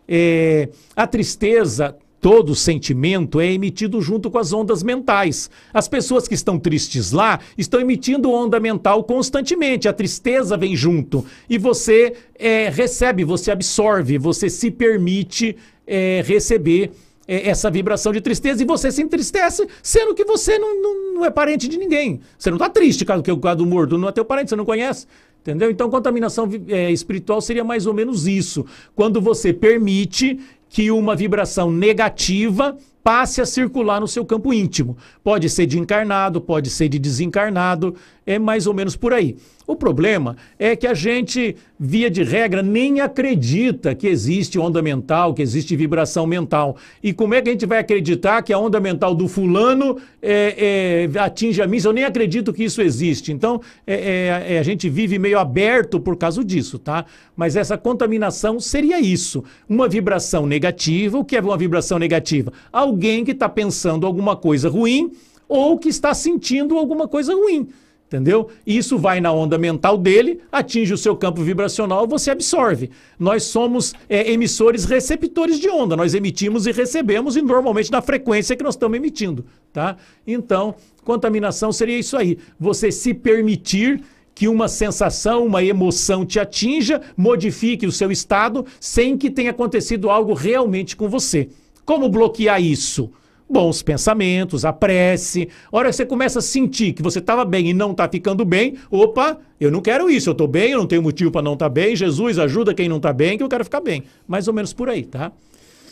[0.09, 5.51] É, a tristeza Todo sentimento é emitido junto com as ondas mentais.
[5.75, 9.89] As pessoas que estão tristes lá estão emitindo onda mental constantemente.
[9.89, 11.27] A tristeza vem junto.
[11.51, 16.93] E você é, recebe, você absorve, você se permite é, receber
[17.27, 21.31] essa vibração de tristeza e você se entristece, sendo que você não, não, não é
[21.31, 22.21] parente de ninguém.
[22.39, 24.57] Você não está triste caso que o caso do morto não é teu parente, você
[24.57, 25.07] não conhece.
[25.41, 25.71] Entendeu?
[25.71, 28.65] Então, contaminação é, espiritual seria mais ou menos isso.
[28.95, 34.97] Quando você permite que uma vibração negativa passe a circular no seu campo íntimo.
[35.23, 39.37] Pode ser de encarnado, pode ser de desencarnado, é mais ou menos por aí.
[39.67, 45.33] O problema é que a gente, via de regra, nem acredita que existe onda mental,
[45.33, 46.77] que existe vibração mental.
[47.03, 51.09] E como é que a gente vai acreditar que a onda mental do fulano é,
[51.15, 51.79] é, atinge a mim?
[51.83, 53.33] Eu nem acredito que isso existe.
[53.33, 57.07] Então, é, é, é, a gente vive meio aberto por causa disso, tá?
[57.37, 59.45] Mas essa contaminação seria isso.
[59.69, 61.19] Uma vibração negativa.
[61.19, 62.53] O que é uma vibração negativa?
[62.93, 65.13] Alguém que está pensando alguma coisa ruim
[65.49, 67.69] ou que está sentindo alguma coisa ruim
[68.07, 68.51] entendeu?
[68.67, 72.91] Isso vai na onda mental dele, atinge o seu campo vibracional, você absorve.
[73.19, 78.55] Nós somos é, emissores receptores de onda, nós emitimos e recebemos, e normalmente na frequência
[78.55, 79.97] que nós estamos emitindo, tá?
[80.27, 84.03] Então, contaminação seria isso aí, você se permitir
[84.35, 90.11] que uma sensação, uma emoção te atinja, modifique o seu estado, sem que tenha acontecido
[90.11, 91.49] algo realmente com você.
[91.85, 93.11] Como bloquear isso?
[93.53, 95.49] bons pensamentos, a prece.
[95.71, 98.47] A hora que você começa a sentir que você estava bem e não está ficando
[98.47, 101.53] bem, opa, eu não quero isso, eu estou bem, eu não tenho motivo para não
[101.53, 104.05] estar tá bem, Jesus ajuda quem não está bem, que eu quero ficar bem.
[104.27, 105.31] Mais ou menos por aí, tá?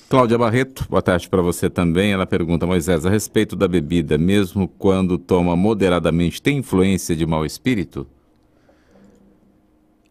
[0.09, 2.13] Cláudia Barreto, boa tarde para você também.
[2.13, 7.47] Ela pergunta, Moisés, a respeito da bebida, mesmo quando toma moderadamente, tem influência de mau
[7.47, 8.07] espírito?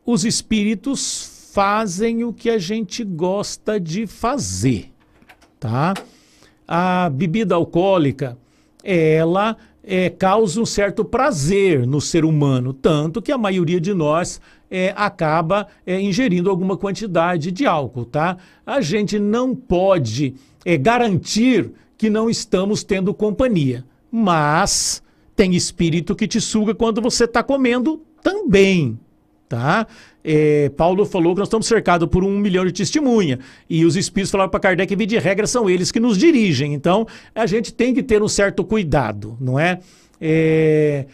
[0.06, 4.90] Os espíritos fazem o que a gente gosta de fazer,
[5.60, 5.94] tá?
[6.72, 8.38] a bebida alcoólica,
[8.84, 14.40] ela é, causa um certo prazer no ser humano, tanto que a maioria de nós
[14.70, 18.38] é, acaba é, ingerindo alguma quantidade de álcool, tá?
[18.64, 25.02] A gente não pode é, garantir que não estamos tendo companhia, mas
[25.36, 29.00] tem espírito que te suga quando você está comendo também,
[29.50, 29.88] tá?
[30.24, 33.40] É, Paulo falou que nós estamos cercados por um milhão de testemunha.
[33.68, 36.74] E os espíritos falaram para Kardec que, de regra, são eles que nos dirigem.
[36.74, 39.80] Então, a gente tem que ter um certo cuidado, não é?
[40.22, 41.06] é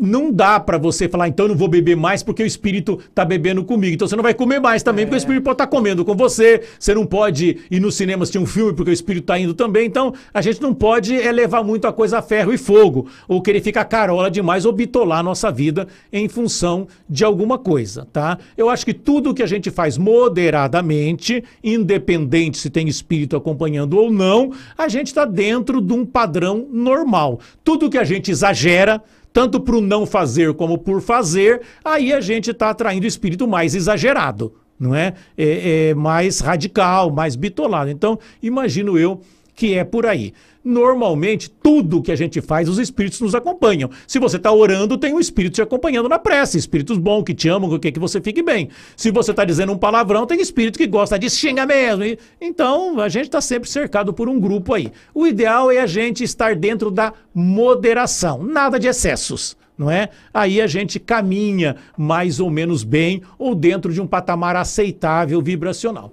[0.00, 3.24] não dá para você falar, então eu não vou beber mais porque o espírito tá
[3.24, 3.94] bebendo comigo.
[3.94, 5.06] Então você não vai comer mais também, é.
[5.06, 6.62] porque o espírito pode estar tá comendo com você.
[6.78, 9.86] Você não pode ir no cinema assistir um filme porque o espírito tá indo também.
[9.86, 13.40] Então a gente não pode é, levar muito a coisa a ferro e fogo, ou
[13.40, 18.38] querer ficar carola demais ou bitolar a nossa vida em função de alguma coisa, tá?
[18.56, 24.10] Eu acho que tudo que a gente faz moderadamente, independente se tem espírito acompanhando ou
[24.10, 27.40] não, a gente está dentro de um padrão normal.
[27.64, 32.20] Tudo que a gente exagera, tanto para o não fazer como por fazer, aí a
[32.20, 35.14] gente está atraindo o espírito mais exagerado, não é?
[35.36, 35.88] é?
[35.90, 35.94] é?
[35.94, 37.90] mais radical, mais bitolado.
[37.90, 39.20] Então, imagino eu
[39.54, 40.32] que é por aí.
[40.64, 43.90] Normalmente, tudo que a gente faz, os espíritos nos acompanham.
[44.06, 46.56] Se você está orando, tem um espírito te acompanhando na prece.
[46.56, 48.68] Espíritos bons que te amam, que que você fique bem.
[48.96, 52.04] Se você está dizendo um palavrão, tem espírito que gosta de xinga mesmo.
[52.40, 54.92] Então, a gente está sempre cercado por um grupo aí.
[55.12, 60.10] O ideal é a gente estar dentro da moderação, nada de excessos não é?
[60.32, 66.12] Aí a gente caminha mais ou menos bem ou dentro de um patamar aceitável vibracional.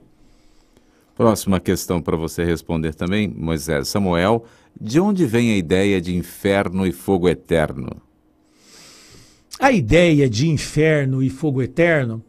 [1.19, 4.45] Próxima questão para você responder também, Moisés Samuel.
[4.79, 8.01] De onde vem a ideia de inferno e fogo eterno?
[9.59, 12.23] A ideia de inferno e fogo eterno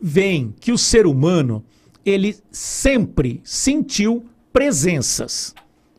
[0.00, 1.64] vem que o ser humano
[2.04, 5.52] ele sempre sentiu presenças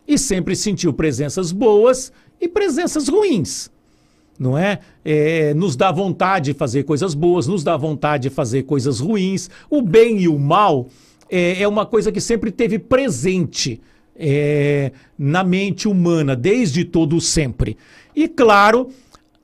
[0.07, 3.69] e sempre sentiu presenças boas e presenças ruins
[4.39, 4.79] não é?
[5.03, 5.53] é?
[5.53, 9.49] Nos dá vontade de fazer coisas boas, nos dá vontade de fazer coisas ruins.
[9.69, 10.87] O bem e o mal
[11.29, 13.81] é, é uma coisa que sempre teve presente
[14.15, 17.77] é, na mente humana, desde todo sempre.
[18.15, 18.89] E, claro,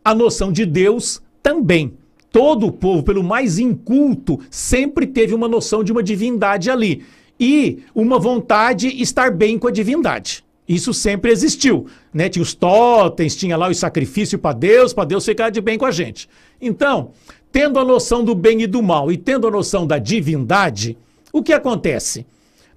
[0.03, 1.93] a noção de Deus também.
[2.31, 7.03] Todo o povo, pelo mais inculto, sempre teve uma noção de uma divindade ali.
[7.39, 10.43] E uma vontade de estar bem com a divindade.
[10.67, 12.29] Isso sempre existiu, né?
[12.29, 15.85] Tinha os totens, tinha lá o sacrifício para Deus, para Deus ficar de bem com
[15.85, 16.29] a gente.
[16.61, 17.11] Então,
[17.51, 20.97] tendo a noção do bem e do mal e tendo a noção da divindade,
[21.33, 22.25] o que acontece?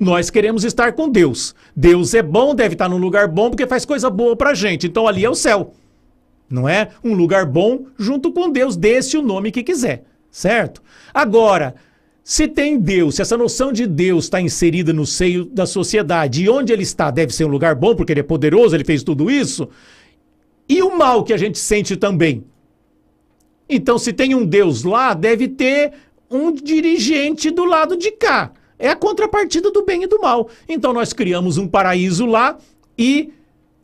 [0.00, 1.54] Nós queremos estar com Deus.
[1.76, 4.86] Deus é bom, deve estar num lugar bom porque faz coisa boa pra gente.
[4.86, 5.74] Então ali é o céu.
[6.48, 6.88] Não é?
[7.04, 10.82] Um lugar bom junto com Deus, desse o nome que quiser, certo?
[11.12, 11.74] Agora,
[12.22, 16.48] se tem Deus, se essa noção de Deus está inserida no seio da sociedade e
[16.48, 19.30] onde ele está deve ser um lugar bom porque ele é poderoso, ele fez tudo
[19.30, 19.68] isso,
[20.68, 22.44] e o mal que a gente sente também.
[23.68, 25.92] Então, se tem um Deus lá, deve ter
[26.30, 28.52] um dirigente do lado de cá.
[28.78, 30.48] É a contrapartida do bem e do mal.
[30.68, 32.58] Então, nós criamos um paraíso lá
[32.98, 33.32] e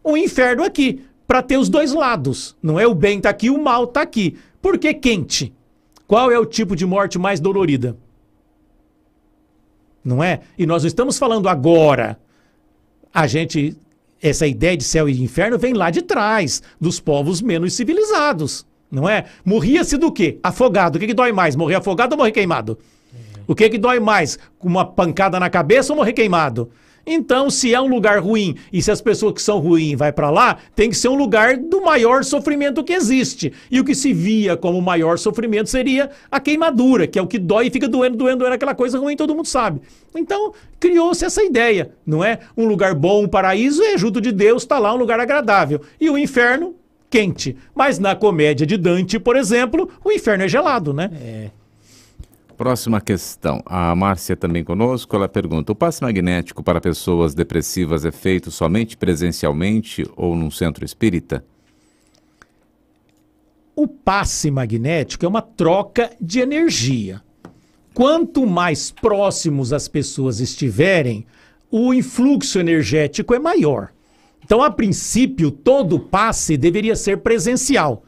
[0.05, 2.57] um inferno aqui, para ter os dois lados.
[2.63, 4.37] Não é o bem está aqui, o mal está aqui.
[4.61, 5.53] Por que quente?
[6.07, 7.97] Qual é o tipo de morte mais dolorida?
[10.05, 10.41] não é?
[10.59, 12.19] E nós não estamos falando agora.
[13.13, 13.77] A gente,
[14.21, 19.09] essa ideia de céu e inferno vem lá de trás, dos povos menos civilizados, não
[19.09, 19.25] é?
[19.43, 20.39] Morria-se do quê?
[20.43, 20.97] Afogado.
[20.97, 21.57] O que, que dói mais?
[21.57, 22.79] Morrer afogado ou morrer queimado?
[23.47, 24.39] O que, que dói mais?
[24.59, 26.71] Com uma pancada na cabeça ou morrer queimado?
[27.05, 30.31] Então, se é um lugar ruim e se as pessoas que são ruins vai para
[30.31, 33.53] lá, tem que ser um lugar do maior sofrimento que existe.
[33.71, 37.39] E o que se via como maior sofrimento seria a queimadura, que é o que
[37.39, 39.81] dói e fica doendo, doendo, doendo, aquela coisa ruim, todo mundo sabe.
[40.15, 42.39] Então, criou-se essa ideia, não é?
[42.57, 45.81] Um lugar bom, um paraíso, é junto de Deus, está lá um lugar agradável.
[46.01, 46.77] E o inferno,
[47.13, 47.55] quente.
[47.75, 51.11] Mas na comédia de Dante, por exemplo, o inferno é gelado, né?
[51.15, 51.51] É.
[52.57, 53.63] Próxima questão.
[53.67, 55.15] A Márcia também conosco.
[55.15, 60.85] Ela pergunta: o passe magnético para pessoas depressivas é feito somente presencialmente ou num centro
[60.85, 61.45] espírita?
[63.77, 67.21] O passe magnético é uma troca de energia.
[67.95, 71.27] Quanto mais próximos as pessoas estiverem,
[71.71, 73.91] o influxo energético é maior.
[74.53, 78.05] Então, a princípio, todo passe deveria ser presencial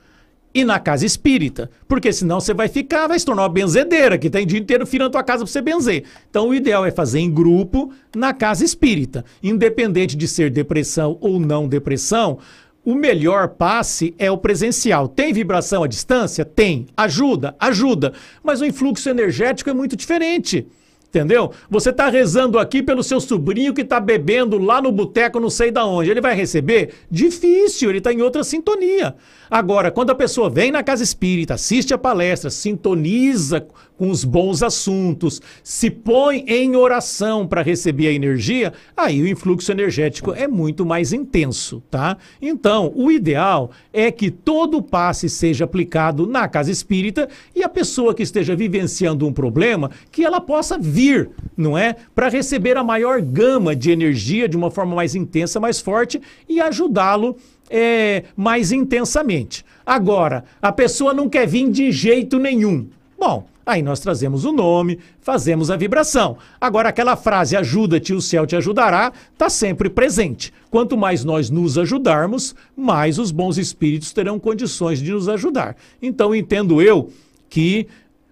[0.53, 1.71] e na casa espírita.
[1.89, 4.87] Porque senão você vai ficar, vai se tornar uma benzedeira, que tem o dia inteiro
[4.99, 6.05] na tua casa para você benzer.
[6.29, 9.25] Então o ideal é fazer em grupo na casa espírita.
[9.43, 12.37] Independente de ser depressão ou não depressão,
[12.85, 15.09] o melhor passe é o presencial.
[15.09, 16.45] Tem vibração à distância?
[16.45, 16.85] Tem.
[16.95, 17.57] Ajuda?
[17.59, 18.13] Ajuda.
[18.43, 20.67] Mas o influxo energético é muito diferente.
[21.14, 21.53] Entendeu?
[21.70, 25.70] Você está rezando aqui pelo seu sobrinho que está bebendo lá no boteco, não sei
[25.70, 26.11] da onde.
[26.11, 26.92] Ele vai receber?
[27.09, 29.14] Difícil, ele está em outra sintonia.
[29.48, 33.64] Agora, quando a pessoa vem na casa espírita, assiste a palestra, sintoniza
[33.97, 39.71] com os bons assuntos, se põe em oração para receber a energia, aí o influxo
[39.71, 42.17] energético é muito mais intenso, tá?
[42.41, 48.15] Então, o ideal é que todo passe seja aplicado na casa espírita e a pessoa
[48.15, 51.97] que esteja vivenciando um problema, que ela possa vir, não é?
[52.15, 56.61] Para receber a maior gama de energia de uma forma mais intensa, mais forte e
[56.61, 57.37] ajudá-lo
[57.71, 59.65] é, mais intensamente.
[59.87, 62.89] Agora, a pessoa não quer vir de jeito nenhum.
[63.19, 66.37] Bom, aí nós trazemos o nome, fazemos a vibração.
[66.61, 70.53] Agora, aquela frase ajuda-te, o céu te ajudará, está sempre presente.
[70.70, 75.77] Quanto mais nós nos ajudarmos, mais os bons espíritos terão condições de nos ajudar.
[76.00, 77.11] Então, entendo eu
[77.48, 77.87] que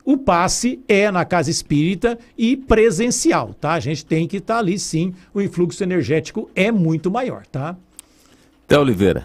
[0.05, 3.73] o passe é na casa espírita e presencial, tá?
[3.73, 7.77] A gente tem que estar tá ali sim, o influxo energético é muito maior, tá?
[8.67, 9.25] Té Oliveira.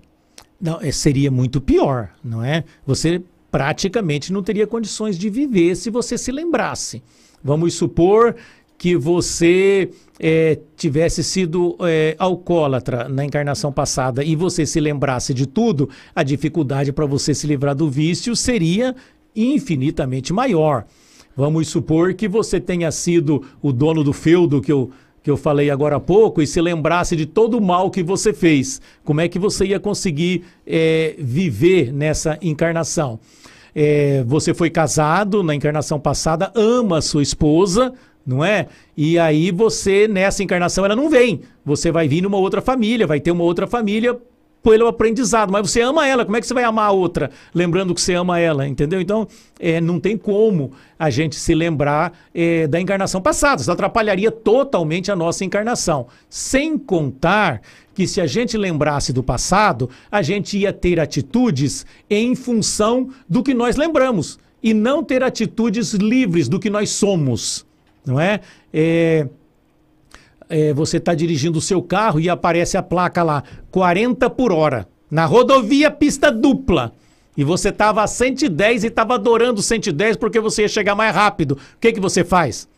[0.60, 2.62] Não, é, seria muito pior, não é?
[2.86, 7.02] Você praticamente não teria condições de viver se você se lembrasse.
[7.42, 8.36] Vamos supor
[8.76, 15.46] que você é, tivesse sido é, alcoólatra na encarnação passada e você se lembrasse de
[15.46, 18.94] tudo, a dificuldade para você se livrar do vício seria
[19.34, 20.84] infinitamente maior.
[21.36, 24.90] Vamos supor que você tenha sido o dono do feudo que eu,
[25.22, 28.32] que eu falei agora há pouco e se lembrasse de todo o mal que você
[28.32, 28.80] fez.
[29.02, 33.18] Como é que você ia conseguir é, viver nessa encarnação?
[33.74, 37.92] É, você foi casado na encarnação passada, ama sua esposa,
[38.24, 38.68] não é?
[38.96, 41.40] E aí você, nessa encarnação, ela não vem.
[41.64, 44.16] Você vai vir numa outra família, vai ter uma outra família
[44.64, 47.94] pelo aprendizado, mas você ama ela, como é que você vai amar a outra, lembrando
[47.94, 48.98] que você ama ela, entendeu?
[48.98, 49.28] Então,
[49.60, 55.12] é, não tem como a gente se lembrar é, da encarnação passada, isso atrapalharia totalmente
[55.12, 56.06] a nossa encarnação.
[56.30, 57.60] Sem contar
[57.94, 63.42] que se a gente lembrasse do passado, a gente ia ter atitudes em função do
[63.42, 67.66] que nós lembramos, e não ter atitudes livres do que nós somos,
[68.02, 68.40] não é?
[68.72, 69.28] É,
[70.48, 74.88] é, você está dirigindo o seu carro e aparece a placa lá, 40 por hora,
[75.10, 76.92] na rodovia pista dupla.
[77.36, 81.52] E você estava a 110 e estava adorando 110 porque você ia chegar mais rápido.
[81.52, 82.68] O que, que você faz?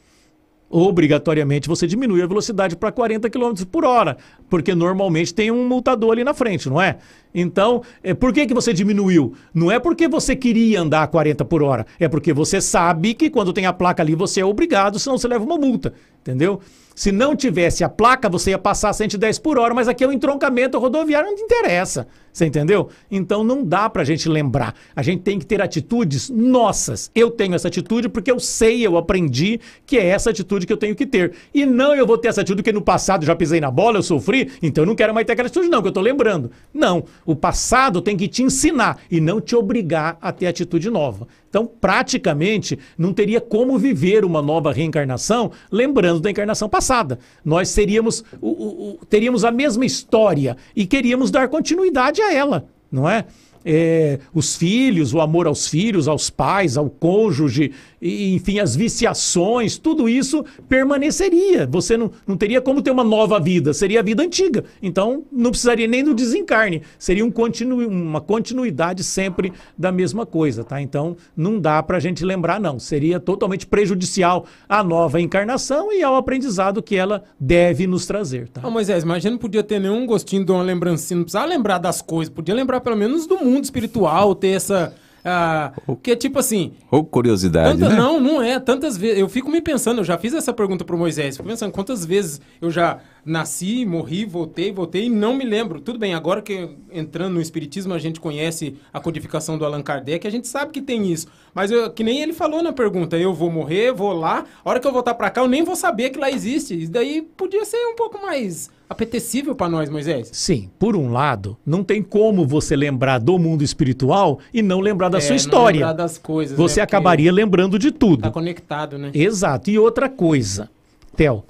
[0.68, 4.16] Obrigatoriamente você diminui a velocidade para 40 km por hora,
[4.50, 6.96] porque normalmente tem um multador ali na frente, não é?
[7.32, 9.34] Então, é, por que, que você diminuiu?
[9.54, 13.30] Não é porque você queria andar a 40 por hora, é porque você sabe que
[13.30, 16.60] quando tem a placa ali você é obrigado, senão você leva uma multa, entendeu?
[16.96, 20.12] Se não tivesse a placa, você ia passar 110 por hora, mas aqui é um
[20.12, 22.06] entroncamento rodoviário, não te interessa.
[22.32, 22.88] Você entendeu?
[23.10, 24.74] Então não dá pra gente lembrar.
[24.94, 27.10] A gente tem que ter atitudes nossas.
[27.14, 30.76] Eu tenho essa atitude porque eu sei, eu aprendi que é essa atitude que eu
[30.78, 31.32] tenho que ter.
[31.52, 34.02] E não eu vou ter essa atitude porque no passado já pisei na bola, eu
[34.02, 36.50] sofri, então eu não quero mais ter aquela atitude, não, que eu tô lembrando.
[36.72, 37.04] Não.
[37.26, 41.28] O passado tem que te ensinar e não te obrigar a ter atitude nova.
[41.56, 47.18] Então, praticamente, não teria como viver uma nova reencarnação lembrando da encarnação passada.
[47.42, 52.68] Nós seríamos, o, o, o, teríamos a mesma história e queríamos dar continuidade a ela,
[52.92, 53.24] não é?
[53.68, 59.76] É, os filhos, o amor aos filhos, aos pais, ao cônjuge, e, enfim, as viciações,
[59.76, 61.66] tudo isso permaneceria.
[61.66, 64.64] Você não, não teria como ter uma nova vida, seria a vida antiga.
[64.80, 70.62] Então, não precisaria nem do desencarne, seria um continu, uma continuidade sempre da mesma coisa,
[70.62, 70.80] tá?
[70.80, 72.78] Então, não dá para a gente lembrar, não.
[72.78, 78.66] Seria totalmente prejudicial à nova encarnação e ao aprendizado que ela deve nos trazer, tá?
[78.66, 81.46] Ô Moisés, mas a gente não podia ter nenhum gostinho de uma lembrancinha, não precisava
[81.46, 84.94] lembrar das coisas, podia lembrar pelo menos do mundo espiritual, ter essa.
[85.28, 86.74] Ah, que tipo assim.
[86.88, 87.96] Ou curiosidade, tanta- né?
[87.96, 88.60] Não, não é.
[88.60, 89.18] Tantas vezes.
[89.18, 91.36] Eu fico me pensando, eu já fiz essa pergunta pro Moisés.
[91.36, 95.80] Fico pensando quantas vezes eu já nasci, morri, voltei, voltei e não me lembro.
[95.80, 100.26] Tudo bem, agora que entrando no Espiritismo a gente conhece a codificação do Allan Kardec,
[100.26, 101.26] a gente sabe que tem isso.
[101.52, 104.78] Mas eu- que nem ele falou na pergunta, eu vou morrer, vou lá, a hora
[104.78, 106.80] que eu voltar pra cá eu nem vou saber que lá existe.
[106.80, 110.30] Isso daí podia ser um pouco mais apetecível pra nós, Moisés.
[110.32, 115.08] Sim, por um lado, não tem como você lembrar do mundo espiritual e não lembrar
[115.08, 115.80] da É, sua não história.
[115.80, 116.84] lembrar das coisas, Você né?
[116.84, 118.22] Acabaria lembrando de tudo.
[118.22, 119.10] Tá conectado, né?
[119.12, 119.68] Exato.
[119.70, 120.70] E outra coisa,
[121.16, 121.42] Theo.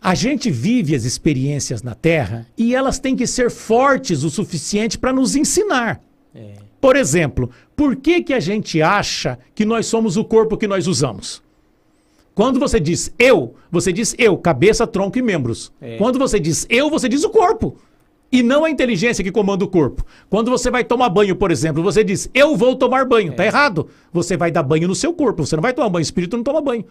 [0.00, 4.96] A gente vive as experiências na Terra e elas têm que ser fortes o suficiente
[4.98, 6.00] para nos ensinar.
[6.34, 6.54] É.
[6.80, 10.86] Por exemplo, por que, que a gente acha que nós somos o corpo que nós
[10.86, 11.42] usamos?
[12.34, 15.72] Quando você diz eu, você diz eu, cabeça, tronco e membros.
[15.80, 15.96] É.
[15.96, 17.76] Quando você diz eu, você diz o corpo.
[18.30, 20.04] E não a inteligência que comanda o corpo.
[20.30, 23.34] Quando você vai tomar banho, por exemplo, você diz eu vou tomar banho.
[23.34, 23.88] Tá errado.
[24.12, 25.44] Você vai dar banho no seu corpo.
[25.44, 26.02] Você não vai tomar banho.
[26.02, 26.84] O espírito não toma banho.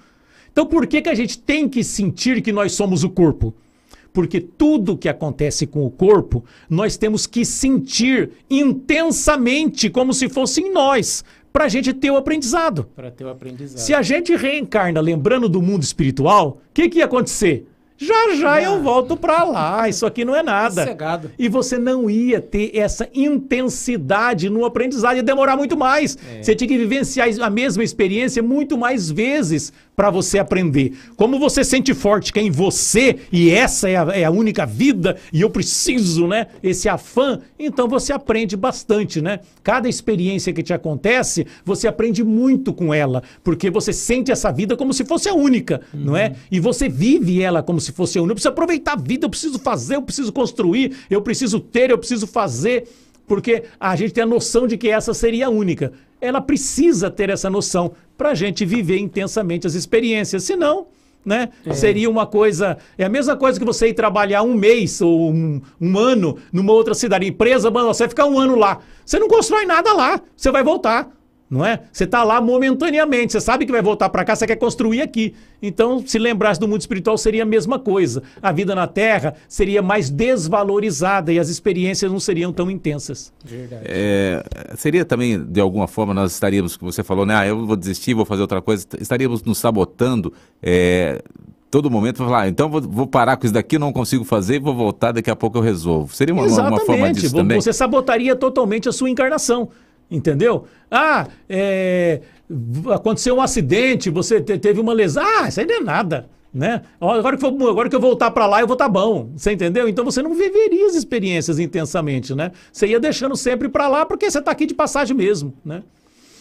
[0.57, 3.53] Então por que, que a gente tem que sentir que nós somos o corpo?
[4.11, 10.61] Porque tudo que acontece com o corpo, nós temos que sentir intensamente, como se fosse
[10.61, 12.89] em nós, para a gente ter o aprendizado.
[12.95, 13.77] Pra ter o aprendizado.
[13.77, 17.67] Se a gente reencarna lembrando do mundo espiritual, o que, que ia acontecer?
[17.97, 19.89] Já já eu volto para lá.
[19.89, 20.83] Isso aqui não é nada.
[20.83, 21.31] Sossegado.
[21.37, 26.17] E você não ia ter essa intensidade no aprendizado, ia demorar muito mais.
[26.39, 30.95] Você tinha que vivenciar a mesma experiência muito mais vezes para você aprender.
[31.15, 34.63] Como você sente forte que é em você e essa é a, é a única
[34.63, 36.45] vida e eu preciso, né?
[36.61, 39.39] Esse afã, então você aprende bastante, né?
[39.63, 44.77] Cada experiência que te acontece, você aprende muito com ela, porque você sente essa vida
[44.77, 46.35] como se fosse a única, não é?
[46.51, 48.33] E você vive ela como se fosse a única.
[48.33, 51.97] Eu preciso aproveitar a vida, eu preciso fazer, eu preciso construir, eu preciso ter, eu
[51.97, 52.87] preciso fazer
[53.27, 55.91] porque a gente tem a noção de que essa seria a única.
[56.19, 60.43] Ela precisa ter essa noção para a gente viver intensamente as experiências.
[60.43, 60.87] Senão,
[61.25, 62.77] né, seria uma coisa.
[62.97, 66.71] É a mesma coisa que você ir trabalhar um mês ou um, um ano numa
[66.71, 67.27] outra cidade.
[67.27, 68.79] Empresa, você vai ficar um ano lá.
[69.05, 70.21] Você não constrói nada lá.
[70.35, 71.16] Você vai voltar.
[71.49, 71.79] Não é?
[71.91, 75.33] Você está lá momentaneamente, você sabe que vai voltar para cá, você quer construir aqui.
[75.61, 78.21] Então, se lembrasse do mundo espiritual, seria a mesma coisa.
[78.41, 83.31] A vida na Terra seria mais desvalorizada e as experiências não seriam tão intensas.
[83.45, 83.83] Verdade.
[83.85, 84.43] É,
[84.75, 87.35] seria também, de alguma forma, nós estaríamos, que você falou, né?
[87.35, 90.33] Ah, eu vou desistir, vou fazer outra coisa, estaríamos nos sabotando.
[90.61, 91.21] É,
[91.71, 94.75] todo momento falar, ah, então vou, vou, parar com isso daqui, não consigo fazer, vou
[94.75, 96.13] voltar, daqui a pouco eu resolvo.
[96.13, 97.61] Seria uma, uma forma disso também?
[97.61, 99.69] Você sabotaria totalmente a sua encarnação.
[100.09, 100.65] Entendeu?
[100.89, 102.21] Ah, é,
[102.93, 105.23] aconteceu um acidente, você te, teve uma lesão.
[105.23, 106.29] Ah, isso aí não é nada.
[106.53, 106.81] Né?
[106.99, 109.29] Agora, que eu, agora que eu voltar para lá, eu vou estar tá bom.
[109.35, 109.87] Você entendeu?
[109.87, 112.51] Então você não viveria as experiências intensamente, né?
[112.71, 115.83] Você ia deixando sempre para lá porque você está aqui de passagem mesmo, né?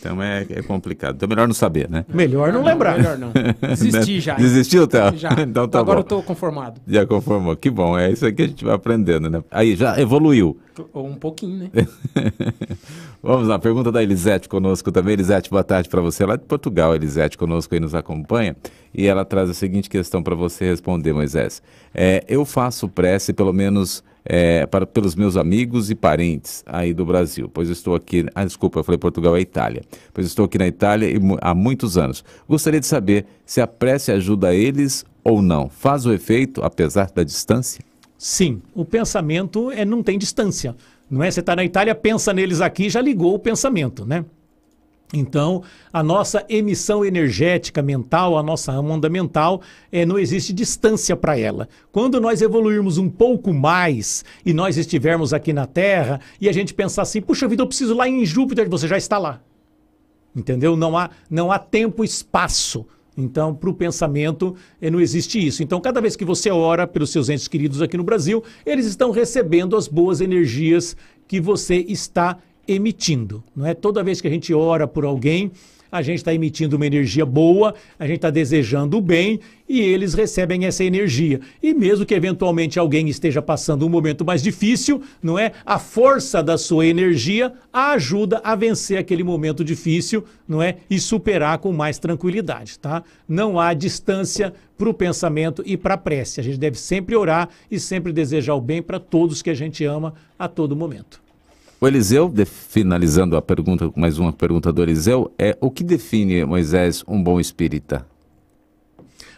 [0.07, 1.17] Então é, é, complicado.
[1.17, 2.05] Então melhor não saber, né?
[2.13, 2.97] Melhor não, não lembrar.
[2.97, 3.33] Melhor não.
[3.61, 4.35] Desisti já.
[4.35, 5.17] Desistiu, Théo?
[5.17, 5.31] Já.
[5.43, 6.01] então tá Agora bom.
[6.01, 6.81] eu tô conformado.
[6.87, 7.57] Já conformou.
[7.57, 7.99] Que bom.
[7.99, 9.43] É isso aí que a gente vai aprendendo, né?
[9.51, 10.59] Aí, já evoluiu.
[10.93, 11.71] Ou um pouquinho, né?
[13.23, 15.15] Vamos lá, pergunta da Elisete conosco também.
[15.15, 16.25] Elisete, boa tarde para você.
[16.25, 18.55] Lá de Portugal, Elisete conosco aí nos acompanha.
[18.95, 21.63] E ela traz a seguinte questão para você responder, Moisés.
[21.95, 27.07] É, eu faço prece pelo menos é, para, pelos meus amigos e parentes aí do
[27.07, 28.27] Brasil, pois estou aqui.
[28.35, 29.83] Ah, desculpa, eu falei Portugal é Itália.
[30.13, 32.25] Pois estou aqui na Itália e, há muitos anos.
[32.49, 35.69] Gostaria de saber se a prece ajuda eles ou não.
[35.69, 37.85] Faz o efeito apesar da distância?
[38.19, 40.75] Sim, o pensamento é, não tem distância.
[41.09, 41.31] Não é?
[41.31, 44.25] Você está na Itália, pensa neles aqui, já ligou o pensamento, né?
[45.15, 51.39] Então, a nossa emissão energética mental, a nossa onda mental, é, não existe distância para
[51.39, 51.69] ela.
[51.93, 56.75] Quando nós evoluirmos um pouco mais e nós estivermos aqui na Terra e a gente
[56.75, 59.41] pensar assim, puxa vida, eu preciso lá em Júpiter, você já está lá.
[60.35, 60.77] Entendeu?
[60.77, 62.85] Não há, não há tempo e espaço.
[63.17, 65.63] Então, para o pensamento, eh, não existe isso.
[65.63, 69.11] Então, cada vez que você ora pelos seus entes queridos aqui no Brasil, eles estão
[69.11, 70.95] recebendo as boas energias
[71.27, 73.43] que você está emitindo.
[73.55, 75.51] Não é toda vez que a gente ora por alguém,
[75.91, 80.15] a gente está emitindo uma energia boa, a gente está desejando o bem e eles
[80.15, 81.41] recebem essa energia.
[81.63, 85.53] E mesmo que eventualmente alguém esteja passando um momento mais difícil, não é?
[85.65, 90.77] A força da sua energia a ajuda a vencer aquele momento difícil, não é?
[90.91, 93.03] E superar com mais tranquilidade, tá?
[93.29, 96.41] Não há distância para o pensamento e para a prece.
[96.41, 99.85] A gente deve sempre orar e sempre desejar o bem para todos que a gente
[99.85, 101.26] ama a todo momento.
[101.87, 107.05] O Eliseu, finalizando a pergunta, mais uma pergunta do Eliseu, é o que define, Moisés,
[107.07, 108.05] um bom espírita?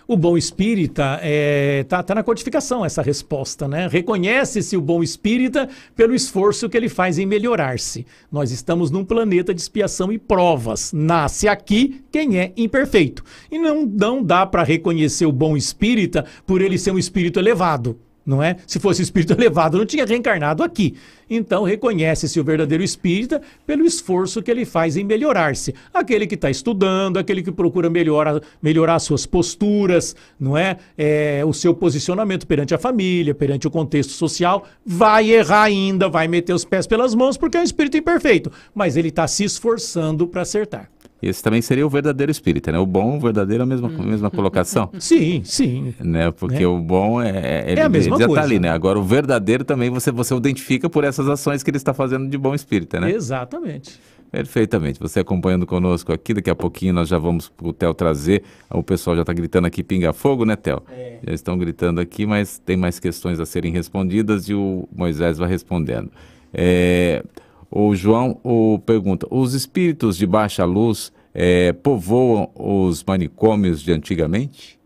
[0.07, 3.87] O bom espírita está é, tá, tá na codificação essa resposta, né?
[3.87, 8.07] Reconhece-se o bom espírita pelo esforço que ele faz em melhorar-se.
[8.33, 10.91] Nós estamos num planeta de expiação e provas.
[10.91, 13.23] Nasce aqui quem é imperfeito.
[13.53, 17.99] E não, não dá para reconhecer o bom espírita por ele ser um espírito elevado
[18.29, 18.57] não é?
[18.67, 20.95] Se fosse espírito elevado, não tinha reencarnado aqui.
[21.31, 25.75] Então, reconhece-se o verdadeiro espírita pelo esforço que ele faz em melhorar-se.
[25.93, 30.77] Aquele que está estudando, aquele que procura melhorar, melhorar suas posturas, não é?
[30.97, 31.43] é?
[31.47, 36.53] O seu posicionamento perante a família, perante o contexto social, vai errar ainda, vai meter
[36.53, 38.53] os pés pelas mãos, porque é um espírito imperfeito.
[38.75, 40.91] Mas ele está se esforçando para acertar.
[41.21, 42.79] Esse também seria o verdadeiro espírita, né?
[42.79, 44.91] O bom, o verdadeiro, a mesma, a mesma colocação.
[44.99, 45.95] Sim, sim.
[46.01, 46.31] Né?
[46.31, 46.67] Porque né?
[46.67, 48.71] o bom é, é, ele, é a mesma ele já está ali, né?
[48.71, 52.39] Agora, o verdadeiro também você, você identifica por essas ações que ele está fazendo de
[52.39, 53.11] bom espírita, né?
[53.11, 53.99] Exatamente.
[54.31, 55.01] Perfeitamente.
[55.01, 58.43] Você acompanhando conosco aqui, daqui a pouquinho nós já vamos para o Theo trazer.
[58.71, 60.83] O pessoal já está gritando aqui pinga fogo, né, Theo?
[60.91, 61.19] É.
[61.27, 65.49] Já estão gritando aqui, mas tem mais questões a serem respondidas e o Moisés vai
[65.49, 66.11] respondendo.
[66.53, 67.25] É...
[67.71, 74.79] O João o pergunta: os espíritos de baixa luz é, povoam os manicômios de antigamente?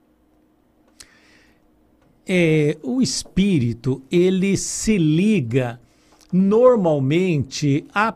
[2.26, 5.80] É, o espírito ele se liga
[6.32, 8.14] normalmente a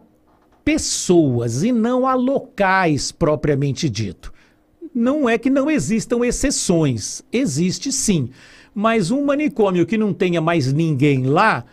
[0.64, 4.32] pessoas e não a locais propriamente dito.
[4.94, 7.22] não é que não existam exceções.
[7.30, 8.30] Existe sim.
[8.74, 11.64] Mas um manicômio que não tenha mais ninguém lá,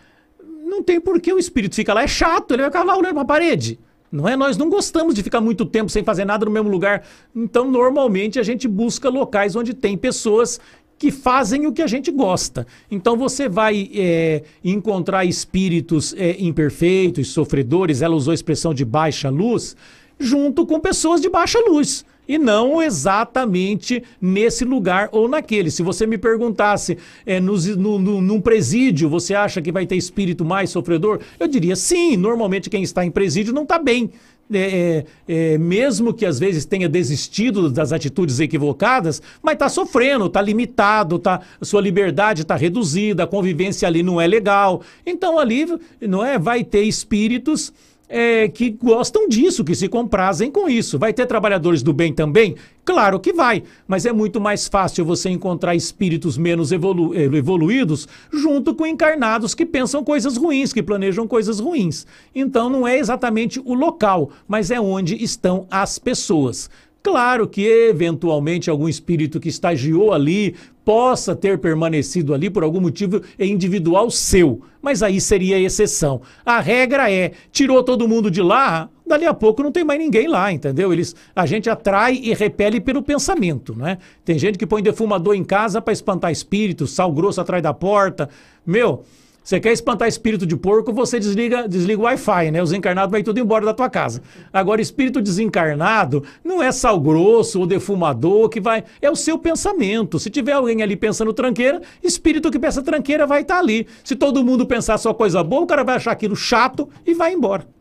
[0.74, 2.02] não tem por que o espírito fica lá.
[2.02, 3.78] É chato, ele vai lá olhando para a parede.
[4.10, 4.36] Não é?
[4.36, 7.04] Nós não gostamos de ficar muito tempo sem fazer nada no mesmo lugar.
[7.34, 10.60] Então, normalmente, a gente busca locais onde tem pessoas
[10.96, 12.66] que fazem o que a gente gosta.
[12.90, 19.28] Então você vai é, encontrar espíritos é, imperfeitos, sofredores, ela usou a expressão de baixa
[19.28, 19.76] luz,
[20.18, 25.70] junto com pessoas de baixa luz e não exatamente nesse lugar ou naquele.
[25.70, 29.96] Se você me perguntasse, é, no, no, no, num presídio, você acha que vai ter
[29.96, 31.20] espírito mais sofredor?
[31.38, 34.10] Eu diria sim, normalmente quem está em presídio não está bem.
[34.52, 40.26] É, é, é, mesmo que às vezes tenha desistido das atitudes equivocadas, mas está sofrendo,
[40.26, 44.82] está limitado, tá, sua liberdade está reduzida, a convivência ali não é legal.
[45.06, 45.66] Então ali
[46.00, 47.72] não é, vai ter espíritos
[48.16, 51.00] é, que gostam disso, que se comprazem com isso.
[51.00, 52.54] Vai ter trabalhadores do bem também?
[52.84, 58.06] Claro que vai, mas é muito mais fácil você encontrar espíritos menos evolu eh, evoluídos
[58.30, 62.06] junto com encarnados que pensam coisas ruins, que planejam coisas ruins.
[62.32, 66.70] Então não é exatamente o local, mas é onde estão as pessoas.
[67.04, 73.20] Claro que, eventualmente, algum espírito que estagiou ali possa ter permanecido ali por algum motivo
[73.38, 76.22] individual seu, mas aí seria exceção.
[76.46, 80.26] A regra é: tirou todo mundo de lá, dali a pouco não tem mais ninguém
[80.26, 80.94] lá, entendeu?
[80.94, 83.98] Eles, a gente atrai e repele pelo pensamento, né?
[84.24, 88.30] Tem gente que põe defumador em casa para espantar espíritos, sal grosso atrás da porta.
[88.64, 89.04] Meu,
[89.44, 92.62] você quer espantar espírito de porco, você desliga, desliga o Wi-Fi, né?
[92.62, 94.22] Os encarnados vão tudo embora da tua casa.
[94.50, 98.84] Agora, espírito desencarnado não é sal grosso ou defumador que vai.
[99.02, 100.18] É o seu pensamento.
[100.18, 103.86] Se tiver alguém ali pensando tranqueira, espírito que pensa tranqueira vai estar tá ali.
[104.02, 107.34] Se todo mundo pensar só coisa boa, o cara vai achar aquilo chato e vai
[107.34, 107.73] embora.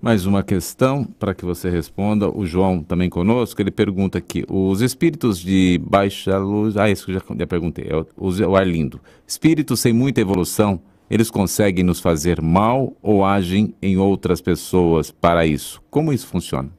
[0.00, 2.30] Mais uma questão para que você responda.
[2.30, 6.76] O João também conosco, ele pergunta aqui: os espíritos de baixa luz.
[6.76, 9.00] Ah, isso que eu já, já perguntei, é o, o Arlindo.
[9.26, 10.80] Espíritos sem muita evolução,
[11.10, 15.82] eles conseguem nos fazer mal ou agem em outras pessoas para isso?
[15.90, 16.70] Como isso funciona?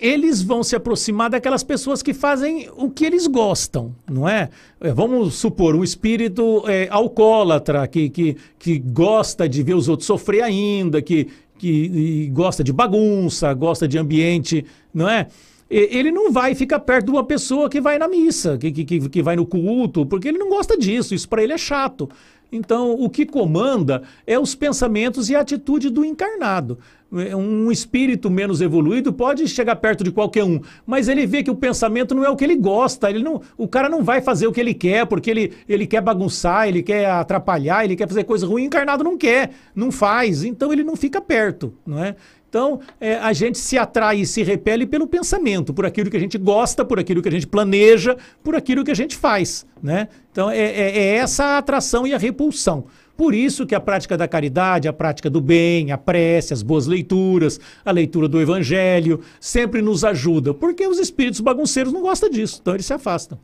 [0.00, 4.50] eles vão se aproximar daquelas pessoas que fazem o que eles gostam, não é?
[4.80, 10.06] é vamos supor, um espírito é, alcoólatra que, que, que gosta de ver os outros
[10.06, 11.28] sofrer ainda, que,
[11.58, 15.26] que gosta de bagunça, gosta de ambiente, não é?
[15.68, 19.22] Ele não vai ficar perto de uma pessoa que vai na missa, que, que, que
[19.22, 22.08] vai no culto, porque ele não gosta disso, isso para ele é chato.
[22.52, 26.78] Então, o que comanda é os pensamentos e a atitude do encarnado.
[27.10, 31.54] Um espírito menos evoluído pode chegar perto de qualquer um, mas ele vê que o
[31.54, 33.08] pensamento não é o que ele gosta.
[33.08, 36.00] Ele não, o cara não vai fazer o que ele quer, porque ele, ele quer
[36.00, 38.64] bagunçar, ele quer atrapalhar, ele quer fazer coisa ruim.
[38.64, 42.16] Encarnado não quer, não faz, então ele não fica perto, não é?
[42.48, 46.20] Então, é, a gente se atrai e se repele pelo pensamento, por aquilo que a
[46.20, 49.66] gente gosta, por aquilo que a gente planeja, por aquilo que a gente faz.
[49.82, 50.08] Né?
[50.32, 52.86] Então, é, é, é essa a atração e a repulsão.
[53.16, 56.86] Por isso que a prática da caridade, a prática do bem, a prece, as boas
[56.86, 62.58] leituras, a leitura do evangelho, sempre nos ajuda, porque os espíritos bagunceiros não gostam disso,
[62.60, 63.38] então eles se afastam.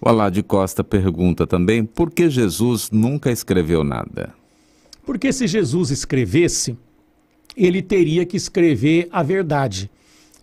[0.00, 4.32] O Alá de Costa pergunta também por que Jesus nunca escreveu nada?
[5.04, 6.76] Porque se Jesus escrevesse,
[7.56, 9.90] ele teria que escrever a verdade.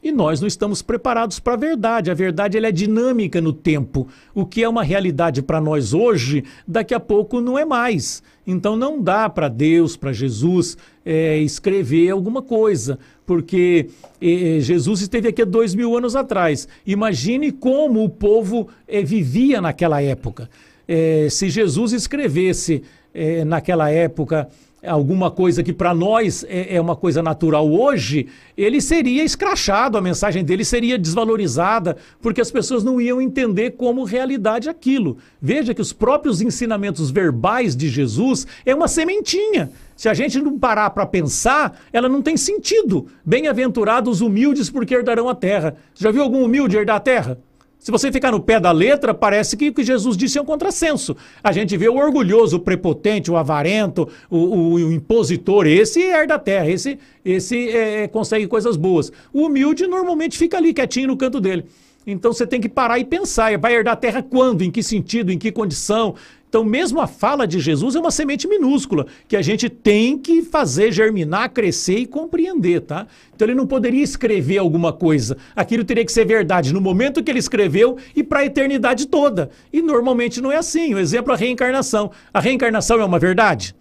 [0.01, 2.11] E nós não estamos preparados para a verdade.
[2.11, 4.07] A verdade ela é dinâmica no tempo.
[4.33, 8.21] O que é uma realidade para nós hoje, daqui a pouco não é mais.
[8.45, 13.89] Então não dá para Deus, para Jesus, é, escrever alguma coisa, porque
[14.21, 16.67] é, Jesus esteve aqui há dois mil anos atrás.
[16.85, 20.49] Imagine como o povo é, vivia naquela época.
[20.87, 22.83] É, se Jesus escrevesse
[23.13, 24.47] é, naquela época
[24.85, 30.01] alguma coisa que para nós é, é, uma coisa natural hoje, ele seria escrachado, a
[30.01, 35.17] mensagem dele seria desvalorizada, porque as pessoas não iam entender como realidade aquilo.
[35.41, 39.71] Veja que os próprios ensinamentos verbais de Jesus é uma sementinha.
[39.95, 43.07] Se a gente não parar para pensar, ela não tem sentido.
[43.25, 45.75] Bem-aventurados humildes porque herdarão a terra.
[45.95, 47.39] Já viu algum humilde herdar a terra?
[47.87, 50.45] Se você ficar no pé da letra, parece que o que Jesus disse é um
[50.45, 51.15] contrassenso.
[51.41, 56.35] A gente vê o orgulhoso, o prepotente, o avarento, o, o, o impositor, esse herda
[56.35, 59.09] a terra, esse, esse é, é, consegue coisas boas.
[59.31, 61.63] O humilde normalmente fica ali quietinho no canto dele.
[62.05, 63.57] Então você tem que parar e pensar.
[63.57, 64.63] Vai herdar a terra quando?
[64.63, 65.31] Em que sentido?
[65.31, 66.13] Em que condição?
[66.49, 70.41] Então, mesmo a fala de Jesus é uma semente minúscula, que a gente tem que
[70.41, 73.05] fazer germinar, crescer e compreender, tá?
[73.35, 75.37] Então, ele não poderia escrever alguma coisa.
[75.55, 79.49] Aquilo teria que ser verdade no momento que ele escreveu e para a eternidade toda.
[79.73, 80.93] E normalmente não é assim.
[80.93, 82.11] O exemplo é a reencarnação.
[82.33, 83.75] A reencarnação é uma verdade?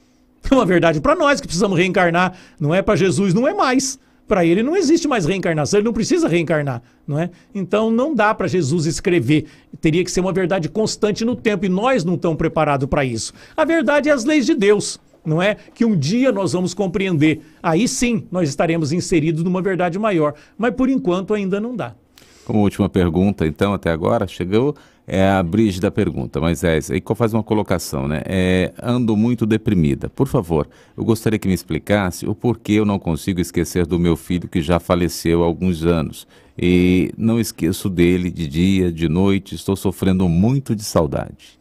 [0.51, 2.33] É uma verdade para nós que precisamos reencarnar.
[2.59, 3.99] Não é para Jesus, não é mais.
[4.27, 7.31] Para ele não existe mais reencarnação, ele não precisa reencarnar, não é?
[7.55, 9.47] Então não dá para Jesus escrever.
[9.81, 13.33] Teria que ser uma verdade constante no tempo e nós não estamos preparados para isso.
[13.57, 15.57] A verdade é as leis de Deus não é?
[15.75, 17.41] Que um dia nós vamos compreender.
[17.61, 20.35] Aí sim nós estaremos inseridos numa verdade maior.
[20.57, 21.97] Mas por enquanto ainda não dá.
[22.45, 27.33] Como última pergunta, então, até agora, chegou é a Brígida pergunta, mas é, aí faz
[27.33, 28.23] uma colocação, né?
[28.25, 30.09] É, ando muito deprimida.
[30.09, 34.17] Por favor, eu gostaria que me explicasse o porquê eu não consigo esquecer do meu
[34.17, 36.27] filho que já faleceu há alguns anos.
[36.59, 41.57] E não esqueço dele de dia, de noite, estou sofrendo muito de saudade.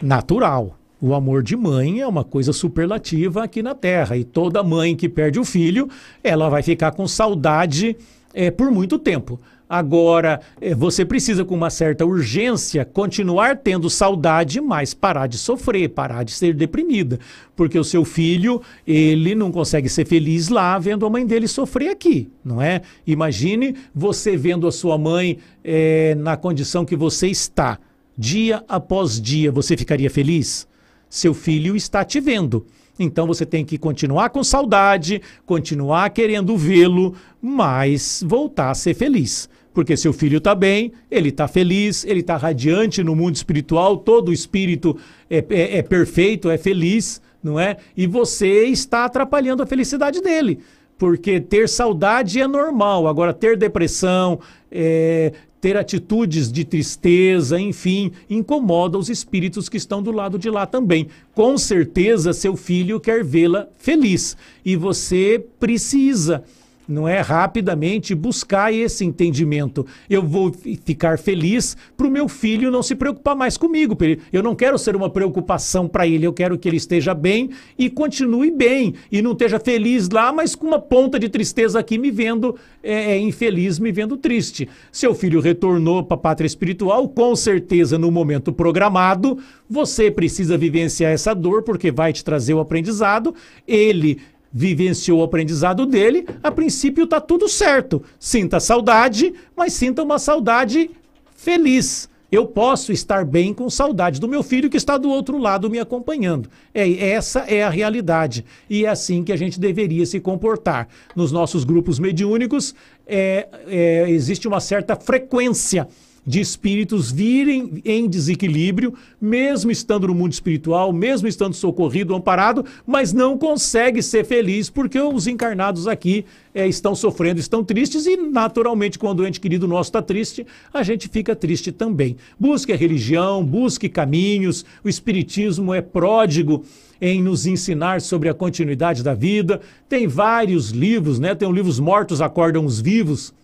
[0.00, 0.78] Natural.
[1.00, 4.16] O amor de mãe é uma coisa superlativa aqui na Terra.
[4.16, 5.88] E toda mãe que perde o filho,
[6.22, 7.96] ela vai ficar com saudade
[8.32, 9.38] é, por muito tempo.
[9.72, 15.88] Agora, é, você precisa, com uma certa urgência, continuar tendo saudade, mas parar de sofrer,
[15.88, 17.18] parar de ser deprimida.
[17.56, 21.88] Porque o seu filho, ele não consegue ser feliz lá vendo a mãe dele sofrer
[21.88, 22.82] aqui, não é?
[23.06, 27.78] Imagine você vendo a sua mãe é, na condição que você está,
[28.14, 30.68] dia após dia, você ficaria feliz?
[31.08, 32.66] Seu filho está te vendo.
[32.98, 39.48] Então você tem que continuar com saudade, continuar querendo vê-lo, mas voltar a ser feliz.
[39.72, 44.32] Porque seu filho está bem, ele está feliz, ele está radiante no mundo espiritual, todo
[44.32, 44.96] espírito
[45.30, 47.76] é, é, é perfeito, é feliz, não é?
[47.96, 50.60] E você está atrapalhando a felicidade dele
[50.98, 53.08] porque ter saudade é normal.
[53.08, 54.38] Agora, ter depressão,
[54.70, 60.66] é, ter atitudes de tristeza, enfim, incomoda os espíritos que estão do lado de lá
[60.66, 61.08] também.
[61.34, 66.44] Com certeza, seu filho quer vê-la feliz e você precisa
[66.92, 69.86] não é rapidamente buscar esse entendimento.
[70.08, 70.52] Eu vou
[70.84, 73.96] ficar feliz para o meu filho não se preocupar mais comigo.
[74.32, 77.88] Eu não quero ser uma preocupação para ele, eu quero que ele esteja bem e
[77.90, 82.10] continue bem e não esteja feliz lá, mas com uma ponta de tristeza aqui me
[82.10, 84.68] vendo é, é infeliz, me vendo triste.
[84.90, 89.38] Seu filho retornou para a pátria espiritual, com certeza no momento programado.
[89.68, 93.34] Você precisa vivenciar essa dor porque vai te trazer o aprendizado.
[93.66, 94.20] Ele
[94.52, 98.02] vivenciou o aprendizado dele, a princípio está tudo certo.
[98.18, 100.90] Sinta saudade, mas sinta uma saudade
[101.34, 102.10] feliz.
[102.30, 105.78] Eu posso estar bem com saudade do meu filho que está do outro lado me
[105.78, 106.48] acompanhando.
[106.72, 108.42] É, essa é a realidade.
[108.70, 110.88] E é assim que a gente deveria se comportar.
[111.14, 112.74] Nos nossos grupos mediúnicos,
[113.06, 115.86] é, é, existe uma certa frequência
[116.24, 123.12] de espíritos virem em desequilíbrio, mesmo estando no mundo espiritual, mesmo estando socorrido, amparado, mas
[123.12, 128.98] não consegue ser feliz porque os encarnados aqui é, estão sofrendo, estão tristes e, naturalmente,
[128.98, 132.16] quando o ente querido nosso está triste, a gente fica triste também.
[132.38, 136.64] Busque a religião, busque caminhos, o Espiritismo é pródigo
[137.00, 139.60] em nos ensinar sobre a continuidade da vida.
[139.88, 141.34] Tem vários livros, né?
[141.34, 143.34] Tem o livro Os Mortos Acordam os Vivos,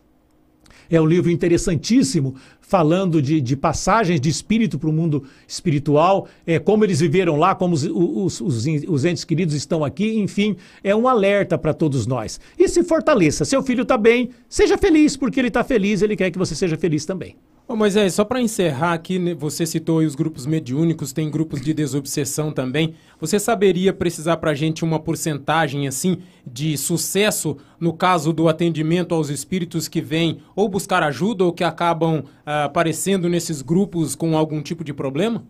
[0.91, 6.59] é um livro interessantíssimo, falando de, de passagens de espírito para o mundo espiritual, é,
[6.59, 10.95] como eles viveram lá, como os, os, os, os entes queridos estão aqui, enfim, é
[10.95, 12.39] um alerta para todos nós.
[12.59, 16.30] E se fortaleça, seu filho está bem, seja feliz, porque ele está feliz, ele quer
[16.30, 17.36] que você seja feliz também.
[17.71, 21.75] Ô Moisés, só para encerrar aqui, né, você citou os grupos mediúnicos, tem grupos de
[21.75, 22.95] desobsessão também.
[23.21, 26.16] Você saberia precisar para a gente uma porcentagem assim
[26.47, 31.62] de sucesso no caso do atendimento aos espíritos que vêm ou buscar ajuda ou que
[31.62, 35.45] acabam ah, aparecendo nesses grupos com algum tipo de problema?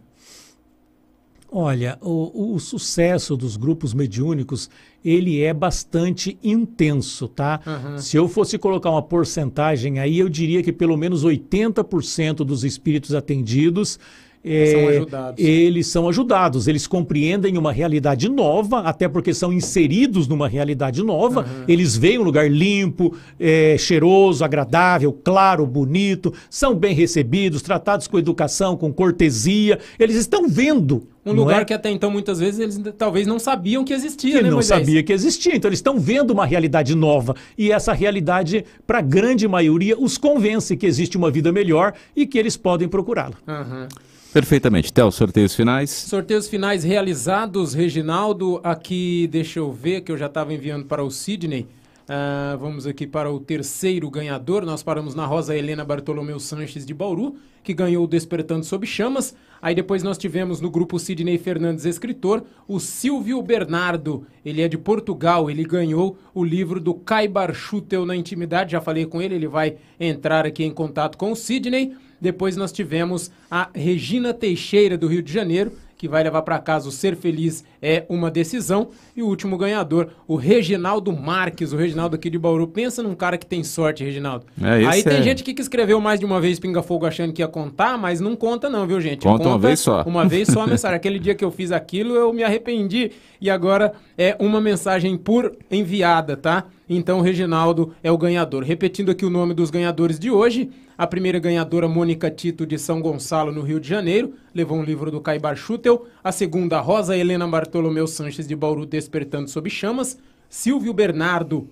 [1.50, 4.68] Olha, o, o, sucesso dos grupos mediúnicos,
[5.02, 7.60] ele é bastante intenso, tá?
[7.66, 7.98] Uhum.
[7.98, 13.14] Se eu fosse colocar uma porcentagem aí, eu diria que pelo menos 80% dos espíritos
[13.14, 13.98] atendidos
[14.44, 15.44] são ajudados.
[15.44, 21.40] Eles são ajudados, eles compreendem uma realidade nova, até porque são inseridos numa realidade nova.
[21.40, 21.64] Uhum.
[21.66, 28.18] Eles veem um lugar limpo, é, cheiroso, agradável, claro, bonito, são bem recebidos, tratados com
[28.18, 29.78] educação, com cortesia.
[29.98, 31.64] Eles estão vendo um lugar é?
[31.64, 34.80] que até então, muitas vezes, eles talvez não sabiam que existia, que né, não Moisés?
[34.80, 35.54] sabia que existia.
[35.54, 37.34] Então, eles estão vendo uma realidade nova.
[37.56, 42.26] E essa realidade, para a grande maioria, os convence que existe uma vida melhor e
[42.26, 43.36] que eles podem procurá-la.
[43.46, 43.88] Uhum.
[44.32, 44.92] Perfeitamente.
[44.92, 45.90] Theo, sorteios finais?
[45.90, 48.60] Sorteios finais realizados, Reginaldo.
[48.62, 51.66] Aqui, deixa eu ver, que eu já estava enviando para o Sidney.
[52.08, 54.64] Uh, vamos aqui para o terceiro ganhador.
[54.64, 59.34] Nós paramos na Rosa Helena Bartolomeu Sanches de Bauru, que ganhou o Despertando Sob Chamas.
[59.60, 64.26] Aí depois nós tivemos no grupo Sidney Fernandes Escritor o Silvio Bernardo.
[64.42, 68.72] Ele é de Portugal, ele ganhou o livro do Caibar Schutel na Intimidade.
[68.72, 71.94] Já falei com ele, ele vai entrar aqui em contato com o Sidney.
[72.20, 76.88] Depois nós tivemos a Regina Teixeira, do Rio de Janeiro, que vai levar para casa
[76.88, 78.88] o Ser Feliz é uma decisão.
[79.16, 82.68] E o último ganhador, o Reginaldo Marques, o Reginaldo aqui de Bauru.
[82.68, 84.46] Pensa num cara que tem sorte, Reginaldo.
[84.62, 85.22] É, Aí tem é...
[85.22, 88.36] gente que escreveu mais de uma vez Pinga Fogo achando que ia contar, mas não
[88.36, 89.22] conta não, viu, gente?
[89.22, 90.02] Conta, conta uma vez só.
[90.04, 90.96] Uma vez só a mensagem.
[90.96, 93.10] Aquele dia que eu fiz aquilo, eu me arrependi.
[93.40, 96.64] E agora é uma mensagem por enviada, tá?
[96.88, 98.62] Então o Reginaldo é o ganhador.
[98.62, 100.70] Repetindo aqui o nome dos ganhadores de hoje.
[100.96, 105.10] A primeira ganhadora, Mônica Tito, de São Gonçalo, no Rio de Janeiro, levou um livro
[105.10, 106.06] do Caibar Schutel.
[106.24, 110.18] A segunda, Rosa Helena Bartolomeu Sanches, de Bauru, Despertando Sob Chamas.
[110.48, 111.68] Silvio Bernardo,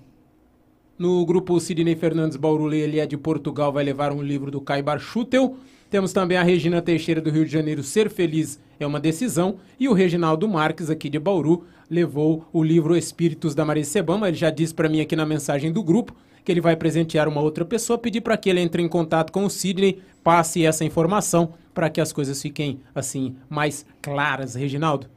[0.98, 4.98] no grupo Sidney Fernandes Bauru, ele é de Portugal, vai levar um livro do Caibar
[4.98, 5.56] Schutel.
[5.90, 9.56] Temos também a Regina Teixeira, do Rio de Janeiro, Ser Feliz é uma Decisão.
[9.78, 14.28] E o Reginaldo Marques, aqui de Bauru, levou o livro Espíritos da Maria Sebama.
[14.28, 16.14] Ele já disse para mim aqui na mensagem do grupo
[16.44, 19.44] que ele vai presentear uma outra pessoa, pedir para que ele entre em contato com
[19.44, 25.08] o Sidney, passe essa informação para que as coisas fiquem assim mais claras, Reginaldo.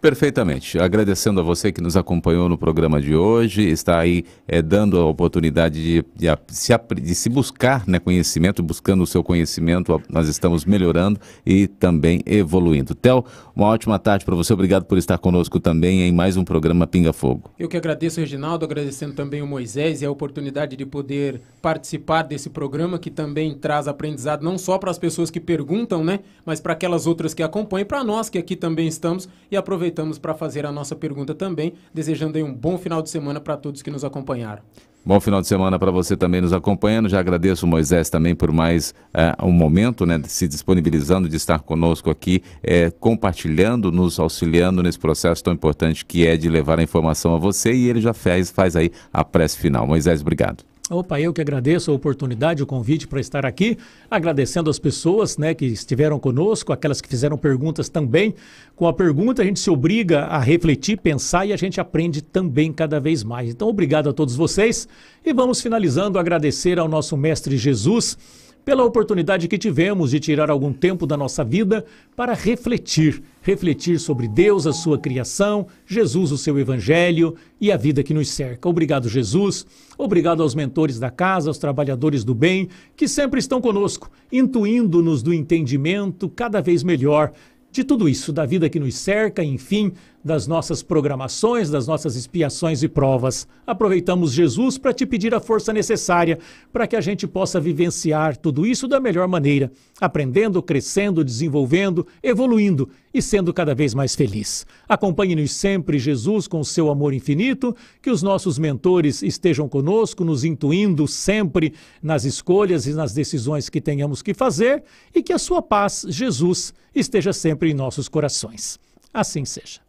[0.00, 0.78] Perfeitamente.
[0.78, 5.04] Agradecendo a você que nos acompanhou no programa de hoje, está aí é, dando a
[5.04, 6.72] oportunidade de, de, se,
[7.02, 12.94] de se buscar né, conhecimento, buscando o seu conhecimento, nós estamos melhorando e também evoluindo.
[12.94, 13.24] Theo,
[13.56, 17.12] uma ótima tarde para você, obrigado por estar conosco também em mais um programa Pinga
[17.12, 17.50] Fogo.
[17.58, 22.50] Eu que agradeço, Reginaldo, agradecendo também o Moisés e a oportunidade de poder participar desse
[22.50, 26.72] programa que também traz aprendizado não só para as pessoas que perguntam, né, mas para
[26.72, 30.66] aquelas outras que acompanham, para nós que aqui também estamos e aproveitamos aproveitamos para fazer
[30.66, 34.62] a nossa pergunta também, desejando um bom final de semana para todos que nos acompanharam.
[35.04, 37.08] Bom final de semana para você também nos acompanhando.
[37.08, 42.10] Já agradeço Moisés também por mais uh, um momento, né, se disponibilizando de estar conosco
[42.10, 47.34] aqui, é, compartilhando, nos auxiliando nesse processo tão importante que é de levar a informação
[47.34, 47.72] a você.
[47.72, 49.86] E ele já faz, faz aí a prece final.
[49.86, 50.62] Moisés, obrigado.
[50.90, 53.76] Opa, eu que agradeço a oportunidade, o convite para estar aqui,
[54.10, 58.34] agradecendo as pessoas né, que estiveram conosco, aquelas que fizeram perguntas também.
[58.74, 62.72] Com a pergunta, a gente se obriga a refletir, pensar e a gente aprende também
[62.72, 63.50] cada vez mais.
[63.50, 64.88] Então, obrigado a todos vocês
[65.22, 68.16] e vamos finalizando agradecer ao nosso Mestre Jesus
[68.64, 71.84] pela oportunidade que tivemos de tirar algum tempo da nossa vida
[72.16, 78.02] para refletir, refletir sobre Deus, a sua criação, Jesus, o seu evangelho e a vida
[78.02, 78.68] que nos cerca.
[78.68, 79.64] Obrigado, Jesus.
[79.96, 85.32] Obrigado aos mentores da casa, aos trabalhadores do bem, que sempre estão conosco, intuindo-nos do
[85.32, 87.32] entendimento cada vez melhor
[87.72, 89.92] de tudo isso, da vida que nos cerca, enfim,
[90.28, 93.48] das nossas programações, das nossas expiações e provas.
[93.66, 96.38] Aproveitamos Jesus para te pedir a força necessária
[96.70, 102.90] para que a gente possa vivenciar tudo isso da melhor maneira, aprendendo, crescendo, desenvolvendo, evoluindo
[103.12, 104.66] e sendo cada vez mais feliz.
[104.86, 110.44] Acompanhe-nos sempre, Jesus, com o seu amor infinito, que os nossos mentores estejam conosco, nos
[110.44, 111.72] intuindo sempre
[112.02, 116.74] nas escolhas e nas decisões que tenhamos que fazer e que a sua paz, Jesus,
[116.94, 118.78] esteja sempre em nossos corações.
[119.10, 119.87] Assim seja.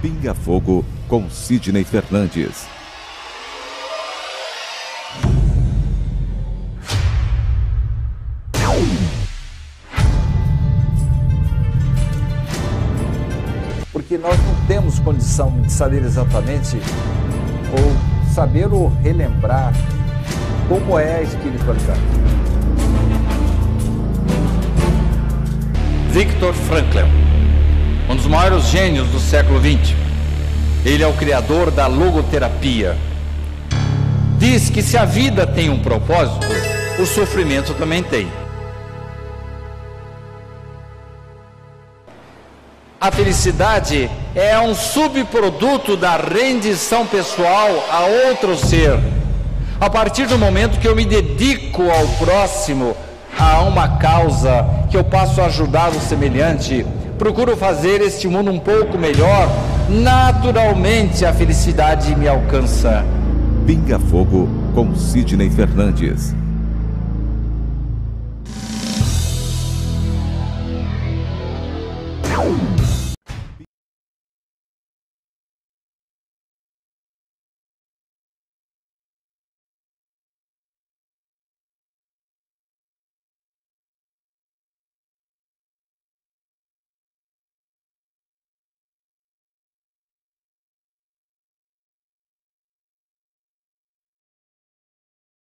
[0.00, 2.66] Pinga Fogo com Sidney Fernandes.
[13.92, 16.76] Porque nós não temos condição de saber exatamente
[17.72, 19.72] ou saber ou relembrar
[20.68, 22.00] como é a espiritualidade.
[26.10, 27.23] Victor Frankl
[28.08, 29.94] um dos maiores gênios do século XX.
[30.84, 32.96] Ele é o criador da logoterapia.
[34.38, 36.46] Diz que se a vida tem um propósito,
[36.98, 38.28] o sofrimento também tem.
[43.00, 48.98] A felicidade é um subproduto da rendição pessoal a outro ser.
[49.80, 52.96] A partir do momento que eu me dedico ao próximo,
[53.38, 56.86] a uma causa, que eu passo a ajudar o semelhante,
[57.24, 59.48] procuro fazer este mundo um pouco melhor,
[59.88, 63.02] naturalmente a felicidade me alcança.
[63.66, 66.34] Pinga Fogo com Sidney Fernandes.